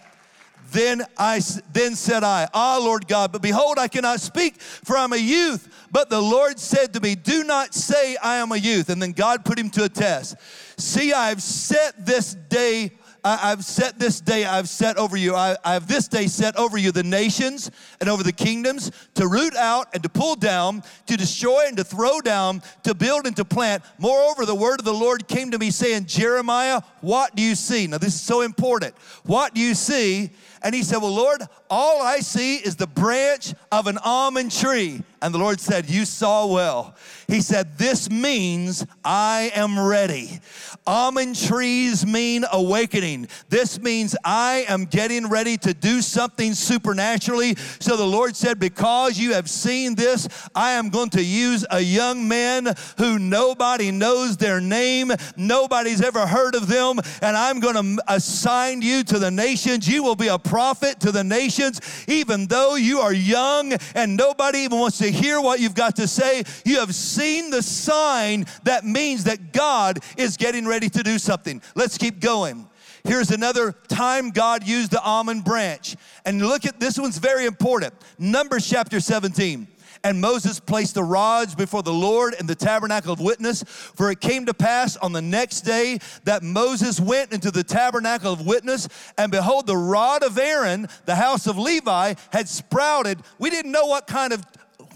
Then 0.72 1.02
I 1.18 1.40
then 1.72 1.96
said 1.96 2.22
I, 2.22 2.48
Ah 2.54 2.78
Lord 2.80 3.08
God, 3.08 3.32
but 3.32 3.42
behold, 3.42 3.78
I 3.78 3.88
cannot 3.88 4.20
speak, 4.20 4.60
for 4.60 4.96
I'm 4.96 5.12
a 5.12 5.16
youth. 5.16 5.68
But 5.90 6.10
the 6.10 6.20
Lord 6.20 6.60
said 6.60 6.92
to 6.94 7.00
me, 7.00 7.16
Do 7.16 7.42
not 7.42 7.74
say 7.74 8.16
I 8.16 8.36
am 8.36 8.52
a 8.52 8.56
youth. 8.56 8.90
And 8.90 9.02
then 9.02 9.12
God 9.12 9.44
put 9.44 9.58
him 9.58 9.70
to 9.70 9.84
a 9.84 9.88
test. 9.88 10.36
See, 10.80 11.12
I've 11.12 11.42
set 11.42 12.06
this 12.06 12.34
day 12.34 12.92
I, 13.24 13.50
have 13.50 13.64
set 13.64 13.98
this 13.98 14.20
day, 14.20 14.44
I've 14.44 14.68
set 14.68 14.96
over 14.96 15.16
you, 15.16 15.34
I, 15.34 15.56
I 15.64 15.74
have 15.74 15.86
this 15.86 16.08
day 16.08 16.26
set 16.26 16.56
over 16.56 16.78
you 16.78 16.92
the 16.92 17.02
nations 17.02 17.70
and 18.00 18.08
over 18.08 18.22
the 18.22 18.32
kingdoms 18.32 18.90
to 19.14 19.28
root 19.28 19.54
out 19.56 19.88
and 19.92 20.02
to 20.02 20.08
pull 20.08 20.36
down, 20.36 20.82
to 21.06 21.16
destroy 21.16 21.64
and 21.66 21.76
to 21.76 21.84
throw 21.84 22.20
down, 22.20 22.62
to 22.84 22.94
build 22.94 23.26
and 23.26 23.36
to 23.36 23.44
plant. 23.44 23.82
Moreover, 23.98 24.46
the 24.46 24.54
word 24.54 24.80
of 24.80 24.86
the 24.86 24.94
Lord 24.94 25.28
came 25.28 25.50
to 25.50 25.58
me 25.58 25.70
saying, 25.70 26.06
Jeremiah, 26.06 26.80
what 27.00 27.34
do 27.36 27.42
you 27.42 27.54
see? 27.54 27.86
Now, 27.86 27.98
this 27.98 28.14
is 28.14 28.20
so 28.20 28.40
important. 28.40 28.94
What 29.24 29.54
do 29.54 29.60
you 29.60 29.74
see? 29.74 30.30
And 30.62 30.74
he 30.74 30.82
said, 30.82 30.98
Well, 30.98 31.14
Lord, 31.14 31.42
all 31.70 32.02
I 32.02 32.18
see 32.18 32.56
is 32.56 32.76
the 32.76 32.88
branch 32.88 33.54
of 33.70 33.86
an 33.86 33.98
almond 33.98 34.50
tree. 34.50 35.02
And 35.22 35.34
the 35.34 35.38
Lord 35.38 35.60
said, 35.60 35.88
You 35.90 36.04
saw 36.04 36.46
well. 36.46 36.94
He 37.28 37.42
said, 37.42 37.76
This 37.76 38.10
means 38.10 38.86
I 39.04 39.52
am 39.54 39.78
ready. 39.78 40.40
Almond 40.86 41.36
trees 41.36 42.06
mean 42.06 42.44
awakening. 42.50 43.28
This 43.50 43.78
means 43.78 44.16
I 44.24 44.64
am 44.66 44.86
getting 44.86 45.28
ready 45.28 45.58
to 45.58 45.74
do 45.74 46.00
something 46.00 46.54
supernaturally. 46.54 47.54
So 47.80 47.96
the 47.96 48.06
Lord 48.06 48.34
said, 48.34 48.58
Because 48.58 49.18
you 49.18 49.34
have 49.34 49.50
seen 49.50 49.94
this, 49.94 50.26
I 50.54 50.72
am 50.72 50.88
going 50.88 51.10
to 51.10 51.22
use 51.22 51.66
a 51.70 51.80
young 51.80 52.26
man 52.26 52.74
who 52.96 53.18
nobody 53.18 53.90
knows 53.90 54.38
their 54.38 54.60
name, 54.60 55.12
nobody's 55.36 56.00
ever 56.00 56.26
heard 56.26 56.54
of 56.54 56.66
them, 56.66 56.98
and 57.20 57.36
I'm 57.36 57.60
going 57.60 57.96
to 57.96 58.02
assign 58.08 58.80
you 58.80 59.04
to 59.04 59.18
the 59.18 59.30
nations. 59.30 59.86
You 59.86 60.02
will 60.02 60.16
be 60.16 60.28
a 60.28 60.38
prophet 60.38 60.98
to 61.00 61.12
the 61.12 61.24
nations, 61.24 61.59
even 62.08 62.46
though 62.46 62.74
you 62.74 63.00
are 63.00 63.12
young 63.12 63.72
and 63.94 64.16
nobody 64.16 64.60
even 64.60 64.78
wants 64.78 64.98
to 64.98 65.10
hear 65.10 65.40
what 65.40 65.60
you've 65.60 65.74
got 65.74 65.96
to 65.96 66.08
say. 66.08 66.42
You 66.64 66.80
have 66.80 66.94
seen 66.94 67.50
the 67.50 67.62
sign 67.62 68.46
that 68.64 68.84
means 68.84 69.24
that 69.24 69.52
God 69.52 69.98
is 70.16 70.36
getting 70.36 70.66
ready 70.66 70.88
to 70.90 71.02
do 71.02 71.18
something. 71.18 71.62
Let's 71.74 71.98
keep 71.98 72.20
going. 72.20 72.68
Here's 73.04 73.30
another 73.30 73.72
time 73.88 74.30
God 74.30 74.66
used 74.66 74.90
the 74.90 75.02
almond 75.02 75.44
branch. 75.44 75.96
And 76.24 76.42
look 76.42 76.66
at 76.66 76.78
this 76.80 76.98
one's 76.98 77.18
very 77.18 77.46
important. 77.46 77.94
Numbers 78.18 78.68
chapter 78.68 79.00
17. 79.00 79.66
And 80.02 80.20
Moses 80.20 80.60
placed 80.60 80.94
the 80.94 81.04
rods 81.04 81.54
before 81.54 81.82
the 81.82 81.92
Lord 81.92 82.34
in 82.40 82.46
the 82.46 82.54
tabernacle 82.54 83.12
of 83.12 83.20
witness. 83.20 83.62
For 83.62 84.10
it 84.10 84.20
came 84.20 84.46
to 84.46 84.54
pass 84.54 84.96
on 84.96 85.12
the 85.12 85.20
next 85.20 85.60
day 85.60 85.98
that 86.24 86.42
Moses 86.42 86.98
went 86.98 87.32
into 87.32 87.50
the 87.50 87.62
tabernacle 87.62 88.32
of 88.32 88.46
witness, 88.46 88.88
and 89.18 89.30
behold, 89.30 89.66
the 89.66 89.76
rod 89.76 90.22
of 90.22 90.38
Aaron, 90.38 90.88
the 91.04 91.16
house 91.16 91.46
of 91.46 91.58
Levi, 91.58 92.14
had 92.32 92.48
sprouted. 92.48 93.18
We 93.38 93.50
didn't 93.50 93.72
know 93.72 93.86
what 93.86 94.06
kind 94.06 94.32
of 94.32 94.44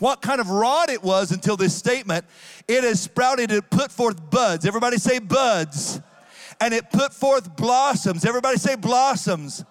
what 0.00 0.22
kind 0.22 0.40
of 0.40 0.50
rod 0.50 0.90
it 0.90 1.02
was 1.02 1.30
until 1.30 1.56
this 1.56 1.74
statement. 1.74 2.24
It 2.66 2.82
has 2.82 3.00
sprouted, 3.00 3.52
it 3.52 3.70
put 3.70 3.92
forth 3.92 4.30
buds. 4.30 4.66
Everybody 4.66 4.98
say 4.98 5.18
buds. 5.18 6.00
And 6.60 6.74
it 6.74 6.90
put 6.90 7.12
forth 7.12 7.56
blossoms. 7.56 8.24
Everybody 8.24 8.58
say 8.58 8.74
blossoms. 8.74 9.64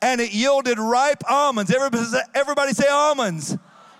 And 0.00 0.20
it 0.20 0.32
yielded 0.32 0.78
ripe 0.78 1.22
almonds. 1.28 1.74
Everybody 1.74 2.04
everybody 2.34 2.72
say 2.72 2.86
almonds. 2.88 3.56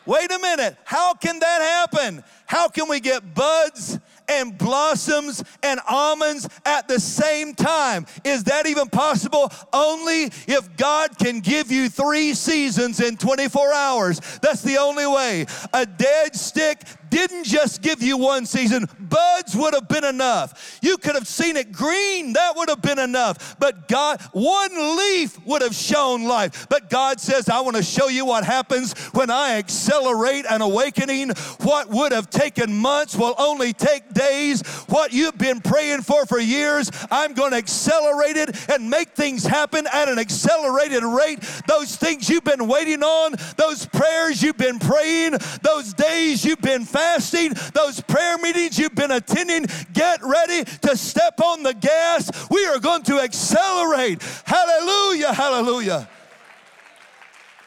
Wait 0.09 0.33
a 0.33 0.39
minute. 0.39 0.75
How 0.85 1.13
can 1.13 1.39
that 1.39 1.61
happen? 1.61 2.25
How 2.47 2.69
can 2.69 2.89
we 2.89 2.99
get 2.99 3.35
buds 3.35 3.99
and 4.29 4.57
blossoms 4.57 5.43
and 5.63 5.81
almonds 5.89 6.49
at 6.65 6.89
the 6.89 7.01
same 7.01 7.55
time. 7.55 8.07
Is 8.25 8.45
that 8.45 8.67
even 8.67 8.89
possible? 8.89 9.51
Only 9.73 10.25
if 10.47 10.77
God 10.77 11.19
can 11.19 11.41
give 11.41 11.71
you 11.71 11.89
three 11.89 12.35
seasons 12.35 13.01
in 13.01 13.17
24 13.17 13.73
hours. 13.73 14.21
That's 14.43 14.63
the 14.63 14.79
only 14.79 15.07
way. 15.07 15.47
A 15.73 15.87
dead 15.87 16.37
stick 16.37 16.83
didn't 17.11 17.45
just 17.45 17.83
give 17.83 18.03
you 18.03 18.17
one 18.17 18.47
season, 18.47 18.87
buds 19.01 19.55
would 19.57 19.75
have 19.75 19.89
been 19.89 20.05
enough. 20.05 20.79
You 20.83 20.99
could 20.99 21.15
have 21.15 21.27
seen 21.27 21.57
it 21.57 21.73
green, 21.73 22.33
that 22.35 22.57
would 22.57 22.69
have 22.69 22.83
been 22.83 22.99
enough. 22.99 23.59
But 23.59 23.89
God, 23.89 24.21
one 24.33 24.97
leaf 24.97 25.45
would 25.47 25.63
have 25.63 25.75
shown 25.75 26.25
life. 26.25 26.69
But 26.69 26.91
God 26.91 27.21
says, 27.21 27.49
I 27.49 27.61
want 27.61 27.77
to 27.77 27.83
show 27.83 28.09
you 28.09 28.25
what 28.25 28.45
happens 28.45 28.93
when 29.13 29.31
I 29.31 29.57
accelerate 29.57 30.45
an 30.49 30.61
awakening. 30.61 31.31
What 31.61 31.89
would 31.89 32.13
have 32.13 32.31
taken 32.31 32.75
months 32.75 33.17
will 33.17 33.35
only 33.39 33.73
take 33.73 34.09
days. 34.19 34.67
What 34.89 35.13
you've 35.13 35.39
been 35.39 35.61
praying 35.61 36.03
for 36.03 36.27
for 36.27 36.39
years, 36.39 36.91
I'm 37.11 37.35
going 37.35 37.53
to 37.53 37.57
accelerate 37.57 38.37
it 38.37 38.71
and 38.71 38.91
make 38.91 39.11
things 39.11 39.45
happen 39.45 39.87
at 39.93 40.09
an 40.09 40.19
accelerated 40.19 41.05
rate. 41.05 41.41
Those 41.67 41.97
things 41.97 42.29
you've 42.29 42.45
been 42.45 42.67
waiting 42.67 43.03
on, 43.03 43.35
those 43.57 43.87
prayers 43.87 44.43
you've 44.43 44.59
been 44.59 44.79
praying, 44.79 45.39
those 45.63 45.95
days 45.95 46.45
you've 46.45 46.61
been 46.61 46.85
fasting, 46.85 47.55
those 47.75 48.01
prayer 48.01 48.39
meetings 48.39 48.79
you've 48.79 48.95
been 48.95 49.13
attending, 49.13 49.67
get 49.93 50.21
ready 50.23 50.65
to 50.65 50.97
step 50.97 51.41
on 51.41 51.63
the 51.63 51.75
gas. 51.75 52.31
We 52.51 52.67
are 52.67 52.79
going 52.79 53.03
to 53.05 53.21
accelerate. 53.21 54.23
Hallelujah, 54.45 55.33
hallelujah. 55.33 56.09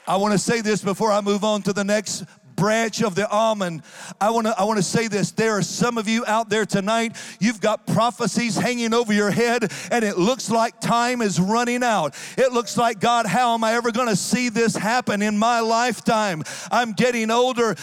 I 0.08 0.18
want 0.18 0.34
to 0.34 0.40
say 0.40 0.62
this 0.62 0.84
before 0.84 1.12
I 1.12 1.22
move 1.22 1.44
on 1.44 1.62
to 1.64 1.74
the 1.74 1.84
next 1.84 2.26
branch 2.62 3.02
of 3.02 3.16
the 3.16 3.28
almond. 3.28 3.82
I 4.22 4.30
want 4.30 4.46
to 4.46 4.54
I 4.56 4.66
want 4.66 4.78
to 4.78 4.84
say 4.84 5.08
this. 5.08 5.32
There 5.32 5.58
are 5.58 5.64
some 5.64 5.98
of 5.98 6.08
you 6.08 6.24
out 6.28 6.48
there 6.48 6.64
tonight. 6.64 7.18
You've 7.40 7.60
got 7.60 7.88
prophecies 7.88 8.56
hanging 8.56 8.94
over 8.94 9.12
your 9.12 9.32
head, 9.32 9.72
and 9.90 10.06
it 10.06 10.20
looks 10.20 10.52
like 10.52 10.80
time 10.80 11.24
is 11.24 11.40
running 11.40 11.82
out. 11.82 12.16
It 12.38 12.52
looks 12.54 12.78
like 12.78 13.00
God, 13.00 13.26
how 13.26 13.56
am 13.56 13.64
I 13.64 13.74
ever 13.74 13.92
going 13.92 14.10
to 14.10 14.16
see 14.16 14.50
this 14.50 14.76
happen 14.76 15.24
in 15.24 15.40
my 15.40 15.60
lifetime? 15.60 16.44
I'm 16.72 16.94
getting 16.94 17.32
older. 17.32 17.76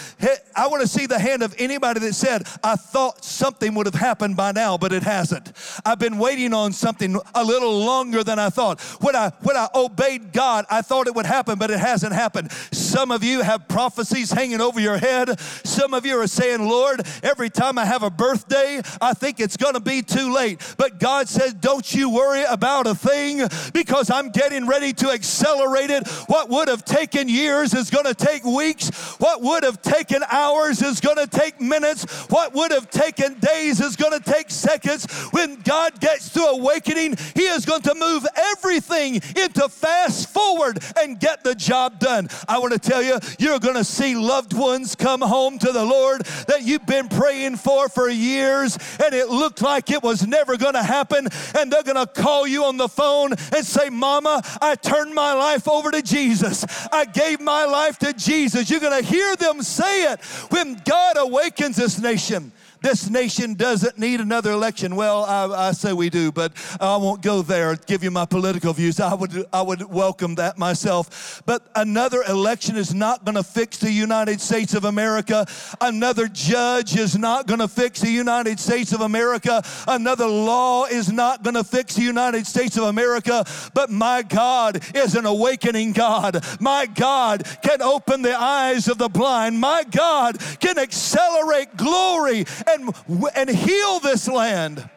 I 0.54 0.68
want 0.68 0.82
to 0.82 0.88
see 0.88 1.06
the 1.06 1.18
hand 1.18 1.42
of 1.42 1.56
anybody 1.58 1.98
that 1.98 2.14
said, 2.14 2.46
"I 2.62 2.76
thought 2.76 3.24
something 3.24 3.74
would 3.74 3.86
have 3.86 3.96
happened 3.96 4.36
by 4.36 4.52
now, 4.52 4.78
but 4.78 4.92
it 4.92 5.02
hasn't." 5.02 5.52
I've 5.84 5.98
been 5.98 6.18
waiting 6.18 6.54
on 6.54 6.72
something 6.72 7.18
a 7.34 7.42
little 7.42 7.84
longer 7.84 8.22
than 8.22 8.38
I 8.38 8.48
thought. 8.48 8.80
When 9.00 9.16
I 9.16 9.32
when 9.40 9.56
I 9.56 9.66
obeyed 9.74 10.32
God, 10.32 10.66
I 10.70 10.82
thought 10.82 11.08
it 11.08 11.16
would 11.16 11.26
happen, 11.26 11.58
but 11.58 11.72
it 11.72 11.80
hasn't 11.80 12.12
happened. 12.12 12.52
Some 12.70 13.10
of 13.10 13.24
you 13.24 13.42
have 13.42 13.66
prophecies 13.66 14.30
hanging 14.30 14.60
over 14.60 14.67
over 14.68 14.80
your 14.80 14.98
head. 14.98 15.40
Some 15.64 15.94
of 15.94 16.04
you 16.04 16.20
are 16.20 16.26
saying, 16.26 16.68
Lord, 16.68 17.00
every 17.22 17.48
time 17.48 17.78
I 17.78 17.86
have 17.86 18.02
a 18.02 18.10
birthday, 18.10 18.82
I 19.00 19.14
think 19.14 19.40
it's 19.40 19.56
going 19.56 19.74
to 19.74 19.80
be 19.80 20.02
too 20.02 20.32
late. 20.34 20.60
But 20.76 21.00
God 21.00 21.26
says, 21.26 21.54
don't 21.54 21.94
you 21.94 22.10
worry 22.10 22.44
about 22.44 22.86
a 22.86 22.94
thing 22.94 23.48
because 23.72 24.10
I'm 24.10 24.28
getting 24.28 24.66
ready 24.66 24.92
to 24.92 25.10
accelerate 25.10 25.88
it. 25.88 26.06
What 26.26 26.50
would 26.50 26.68
have 26.68 26.84
taken 26.84 27.28
years 27.30 27.72
is 27.72 27.88
going 27.88 28.04
to 28.04 28.14
take 28.14 28.44
weeks. 28.44 28.90
What 29.18 29.40
would 29.40 29.64
have 29.64 29.80
taken 29.80 30.22
hours 30.30 30.82
is 30.82 31.00
going 31.00 31.16
to 31.16 31.26
take 31.26 31.60
minutes. 31.60 32.04
What 32.28 32.52
would 32.52 32.70
have 32.70 32.90
taken 32.90 33.38
days 33.38 33.80
is 33.80 33.96
going 33.96 34.20
to 34.20 34.32
take 34.32 34.50
seconds. 34.50 35.10
When 35.30 35.56
God 35.62 35.98
gets 35.98 36.30
to 36.34 36.42
awakening, 36.42 37.16
He 37.34 37.44
is 37.44 37.64
going 37.64 37.82
to 37.82 37.94
move 37.94 38.26
everything 38.36 39.14
into 39.14 39.68
fast 39.70 40.28
forward 40.28 40.78
and 40.98 41.18
get 41.18 41.42
the 41.42 41.54
job 41.54 41.98
done. 41.98 42.28
I 42.46 42.58
want 42.58 42.74
to 42.74 42.78
tell 42.78 43.02
you, 43.02 43.18
you're 43.38 43.58
going 43.58 43.76
to 43.76 43.84
see 43.84 44.14
loved 44.14 44.52
ones 44.58 44.94
come 44.94 45.20
home 45.20 45.58
to 45.58 45.72
the 45.72 45.84
Lord 45.84 46.22
that 46.48 46.62
you've 46.62 46.86
been 46.86 47.08
praying 47.08 47.56
for 47.56 47.88
for 47.88 48.08
years 48.08 48.76
and 49.02 49.14
it 49.14 49.28
looked 49.28 49.62
like 49.62 49.90
it 49.90 50.02
was 50.02 50.26
never 50.26 50.56
going 50.56 50.74
to 50.74 50.82
happen. 50.82 51.28
And 51.58 51.72
they're 51.72 51.82
going 51.82 51.96
to 51.96 52.06
call 52.06 52.46
you 52.46 52.64
on 52.64 52.76
the 52.76 52.88
phone 52.88 53.32
and 53.32 53.64
say, 53.64 53.88
Mama, 53.90 54.42
I 54.60 54.74
turned 54.74 55.14
my 55.14 55.34
life 55.34 55.68
over 55.68 55.90
to 55.90 56.02
Jesus. 56.02 56.64
I 56.92 57.04
gave 57.04 57.40
my 57.40 57.64
life 57.64 57.98
to 57.98 58.12
Jesus. 58.12 58.68
You're 58.70 58.80
going 58.80 59.02
to 59.02 59.08
hear 59.08 59.36
them 59.36 59.62
say 59.62 60.12
it 60.12 60.20
when 60.50 60.80
God 60.84 61.16
awakens 61.16 61.76
this 61.76 61.98
nation. 61.98 62.52
This 62.80 63.10
nation 63.10 63.54
doesn't 63.54 63.98
need 63.98 64.20
another 64.20 64.52
election. 64.52 64.94
Well, 64.94 65.24
I, 65.24 65.68
I, 65.68 65.72
say 65.72 65.92
we 65.92 66.10
do, 66.10 66.30
but 66.30 66.52
I 66.80 66.96
won't 66.96 67.22
go 67.22 67.42
there, 67.42 67.74
give 67.74 68.04
you 68.04 68.10
my 68.10 68.24
political 68.24 68.72
views. 68.72 69.00
I 69.00 69.14
would, 69.14 69.46
I 69.52 69.62
would 69.62 69.82
welcome 69.82 70.36
that 70.36 70.58
myself. 70.58 71.42
But 71.44 71.68
another 71.74 72.22
election 72.28 72.76
is 72.76 72.94
not 72.94 73.24
going 73.24 73.34
to 73.34 73.42
fix 73.42 73.78
the 73.78 73.90
United 73.90 74.40
States 74.40 74.74
of 74.74 74.84
America. 74.84 75.46
Another 75.80 76.28
judge 76.28 76.96
is 76.96 77.18
not 77.18 77.46
going 77.48 77.60
to 77.60 77.68
fix 77.68 78.00
the 78.00 78.10
United 78.10 78.60
States 78.60 78.92
of 78.92 79.00
America. 79.00 79.62
Another 79.88 80.28
law 80.28 80.84
is 80.84 81.10
not 81.10 81.42
going 81.42 81.54
to 81.54 81.64
fix 81.64 81.96
the 81.96 82.02
United 82.02 82.46
States 82.46 82.76
of 82.76 82.84
America. 82.84 83.44
But 83.74 83.90
my 83.90 84.22
God 84.22 84.84
is 84.94 85.16
an 85.16 85.26
awakening 85.26 85.92
God. 85.92 86.44
My 86.60 86.86
God 86.86 87.44
can 87.62 87.82
open 87.82 88.22
the 88.22 88.38
eyes 88.38 88.86
of 88.86 88.98
the 88.98 89.08
blind. 89.08 89.58
My 89.58 89.82
God 89.90 90.38
can 90.60 90.78
accelerate 90.78 91.76
glory 91.76 92.44
and, 92.68 92.94
and 93.34 93.50
heal 93.50 94.00
this 94.00 94.28
land. 94.28 94.88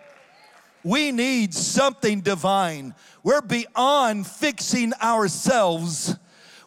We 0.84 1.12
need 1.12 1.54
something 1.54 2.22
divine. 2.22 2.96
We're 3.24 3.42
beyond 3.42 4.26
fixing 4.26 4.94
ourselves. 4.96 6.16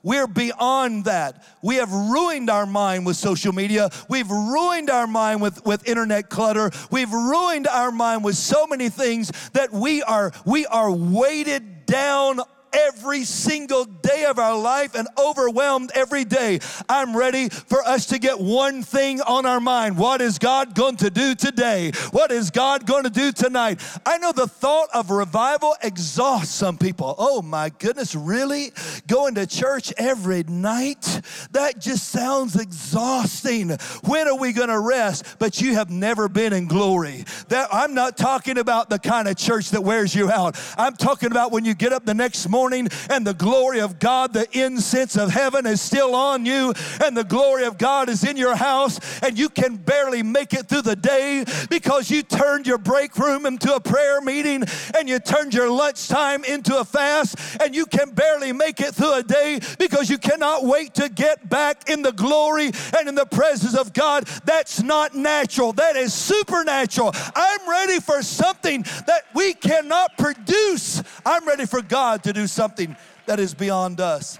We're 0.04 0.26
beyond 0.26 1.06
that. 1.06 1.42
We 1.62 1.76
have 1.76 1.90
ruined 1.90 2.50
our 2.50 2.66
mind 2.66 3.06
with 3.06 3.16
social 3.16 3.52
media. 3.52 3.88
We've 4.08 4.30
ruined 4.30 4.90
our 4.90 5.06
mind 5.06 5.40
with, 5.40 5.64
with 5.64 5.88
internet 5.88 6.28
clutter. 6.28 6.70
We've 6.90 7.10
ruined 7.10 7.66
our 7.66 7.90
mind 7.90 8.22
with 8.22 8.36
so 8.36 8.66
many 8.66 8.90
things 8.90 9.32
that 9.54 9.72
we 9.72 10.02
are 10.02 10.32
we 10.44 10.66
are 10.66 10.92
weighted 10.92 11.86
down 11.86 12.40
every 12.74 13.24
single 13.24 13.84
day 13.84 14.24
of 14.24 14.38
our 14.38 14.58
life 14.58 14.94
and 14.94 15.06
overwhelmed 15.18 15.90
every 15.94 16.24
day. 16.24 16.58
I'm 16.88 17.16
ready 17.16 17.48
for 17.48 17.82
us 17.82 18.06
to 18.06 18.18
get 18.18 18.40
one 18.40 18.82
thing 18.82 19.20
on 19.20 19.46
our 19.46 19.60
mind. 19.60 19.96
What 19.96 20.20
is 20.20 20.38
God 20.38 20.74
going 20.74 20.96
to 20.96 21.10
do 21.10 21.34
today? 21.34 21.92
What 22.10 22.30
is 22.30 22.50
God 22.50 22.86
going 22.86 23.04
to 23.04 23.10
do 23.10 23.32
tonight? 23.32 23.80
I 24.04 24.18
know 24.18 24.32
the 24.32 24.48
thought 24.48 24.88
of 24.92 25.10
revival 25.10 25.76
exhausts 25.82 26.54
some 26.54 26.76
people. 26.78 27.14
Oh 27.18 27.42
my 27.42 27.70
goodness, 27.70 28.14
really? 28.14 28.72
Going 29.06 29.36
to 29.36 29.46
church 29.46 29.92
every 29.96 30.42
night? 30.44 31.20
That 31.52 31.78
just 31.78 32.08
sounds 32.08 32.56
exhausting. 32.56 33.70
When 34.04 34.28
are 34.28 34.36
we 34.36 34.52
going 34.52 34.68
to 34.68 34.80
rest? 34.80 35.36
But 35.38 35.60
you 35.60 35.74
have 35.74 35.90
never 35.90 36.28
been 36.28 36.52
in 36.52 36.66
glory. 36.66 37.24
That 37.48 37.68
I'm 37.72 37.94
not 37.94 38.16
talking 38.16 38.58
about 38.58 38.90
the 38.90 38.98
kind 38.98 39.28
of 39.28 39.36
church 39.36 39.70
that 39.70 39.82
wears 39.82 40.14
you 40.14 40.30
out. 40.30 40.58
I'm 40.76 40.96
talking 40.96 41.30
about 41.30 41.52
when 41.52 41.64
you 41.64 41.74
get 41.74 41.92
up 41.92 42.04
the 42.04 42.14
next 42.14 42.48
morning 42.48 42.63
morning 42.64 42.88
and 43.10 43.26
the 43.26 43.34
glory 43.34 43.78
of 43.78 43.98
God, 43.98 44.32
the 44.32 44.48
incense 44.58 45.18
of 45.18 45.30
heaven 45.30 45.66
is 45.66 45.82
still 45.82 46.14
on 46.14 46.46
you 46.46 46.72
and 47.04 47.14
the 47.14 47.22
glory 47.22 47.64
of 47.64 47.76
God 47.76 48.08
is 48.08 48.24
in 48.24 48.38
your 48.38 48.56
house 48.56 48.98
and 49.20 49.38
you 49.38 49.50
can 49.50 49.76
barely 49.76 50.22
make 50.22 50.54
it 50.54 50.66
through 50.66 50.80
the 50.80 50.96
day 50.96 51.44
because 51.68 52.10
you 52.10 52.22
turned 52.22 52.66
your 52.66 52.78
break 52.78 53.18
room 53.18 53.44
into 53.44 53.74
a 53.74 53.80
prayer 53.80 54.22
meeting 54.22 54.64
and 54.96 55.10
you 55.10 55.18
turned 55.18 55.52
your 55.52 55.70
lunchtime 55.70 56.42
into 56.44 56.78
a 56.78 56.86
fast 56.86 57.36
and 57.60 57.74
you 57.74 57.84
can 57.84 58.08
barely 58.12 58.50
make 58.50 58.80
it 58.80 58.94
through 58.94 59.12
a 59.12 59.22
day 59.22 59.60
because 59.78 60.08
you 60.08 60.16
cannot 60.16 60.64
wait 60.64 60.94
to 60.94 61.10
get 61.10 61.46
back 61.50 61.90
in 61.90 62.00
the 62.00 62.12
glory 62.12 62.70
and 62.96 63.10
in 63.10 63.14
the 63.14 63.26
presence 63.26 63.76
of 63.76 63.92
God. 63.92 64.24
That's 64.46 64.82
not 64.82 65.14
natural. 65.14 65.74
That 65.74 65.96
is 65.96 66.14
supernatural. 66.14 67.12
I'm 67.36 67.68
ready 67.68 68.00
for 68.00 68.22
something 68.22 68.86
that 69.06 69.24
we 69.34 69.52
cannot 69.52 70.16
produce. 70.16 71.02
I'm 71.26 71.46
ready 71.46 71.66
for 71.66 71.82
God 71.82 72.22
to 72.22 72.32
do 72.32 72.46
something 72.54 72.96
that 73.26 73.40
is 73.40 73.54
beyond 73.54 74.00
us. 74.00 74.38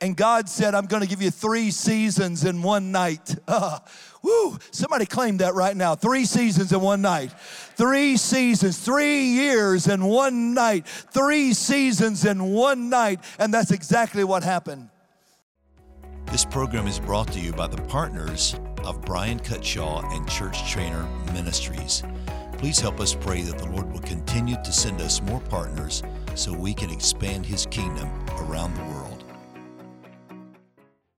And 0.00 0.16
God 0.16 0.48
said, 0.48 0.74
I'm 0.74 0.86
to 0.86 1.06
give 1.06 1.22
you 1.22 1.30
three 1.30 1.70
seasons 1.70 2.44
in 2.44 2.62
one 2.62 2.92
night. 2.92 3.36
Uh, 3.48 3.78
woo, 4.22 4.58
somebody 4.70 5.06
claim 5.06 5.38
that 5.38 5.54
right 5.54 5.74
now. 5.74 5.94
Three 5.94 6.26
seasons 6.26 6.72
in 6.72 6.80
one 6.82 7.00
night. 7.00 7.32
Three 7.76 8.16
seasons, 8.18 8.78
three 8.78 9.22
years 9.22 9.88
in 9.88 10.04
one 10.04 10.52
night. 10.52 10.86
Three 10.86 11.54
seasons 11.54 12.26
in 12.26 12.42
one 12.52 12.90
night. 12.90 13.20
And 13.38 13.54
that's 13.54 13.70
exactly 13.70 14.24
what 14.24 14.42
happened. 14.42 14.90
This 16.26 16.44
program 16.44 16.86
is 16.86 16.98
brought 16.98 17.32
to 17.32 17.40
you 17.40 17.52
by 17.52 17.68
the 17.68 17.80
partners 17.82 18.56
of 18.84 19.00
Brian 19.02 19.38
Cutshaw 19.38 20.04
and 20.14 20.28
Church 20.28 20.70
Trainer 20.70 21.08
Ministries. 21.32 22.02
Please 22.58 22.80
help 22.80 23.00
us 23.00 23.14
pray 23.14 23.42
that 23.42 23.58
the 23.58 23.66
Lord 23.66 23.90
will 23.92 24.00
continue 24.00 24.56
to 24.64 24.72
send 24.72 25.00
us 25.00 25.22
more 25.22 25.40
partners 25.40 26.02
so 26.34 26.52
we 26.52 26.74
can 26.74 26.90
expand 26.90 27.46
His 27.46 27.66
kingdom 27.66 28.08
around 28.40 28.74
the 28.74 28.82
world. 28.84 29.03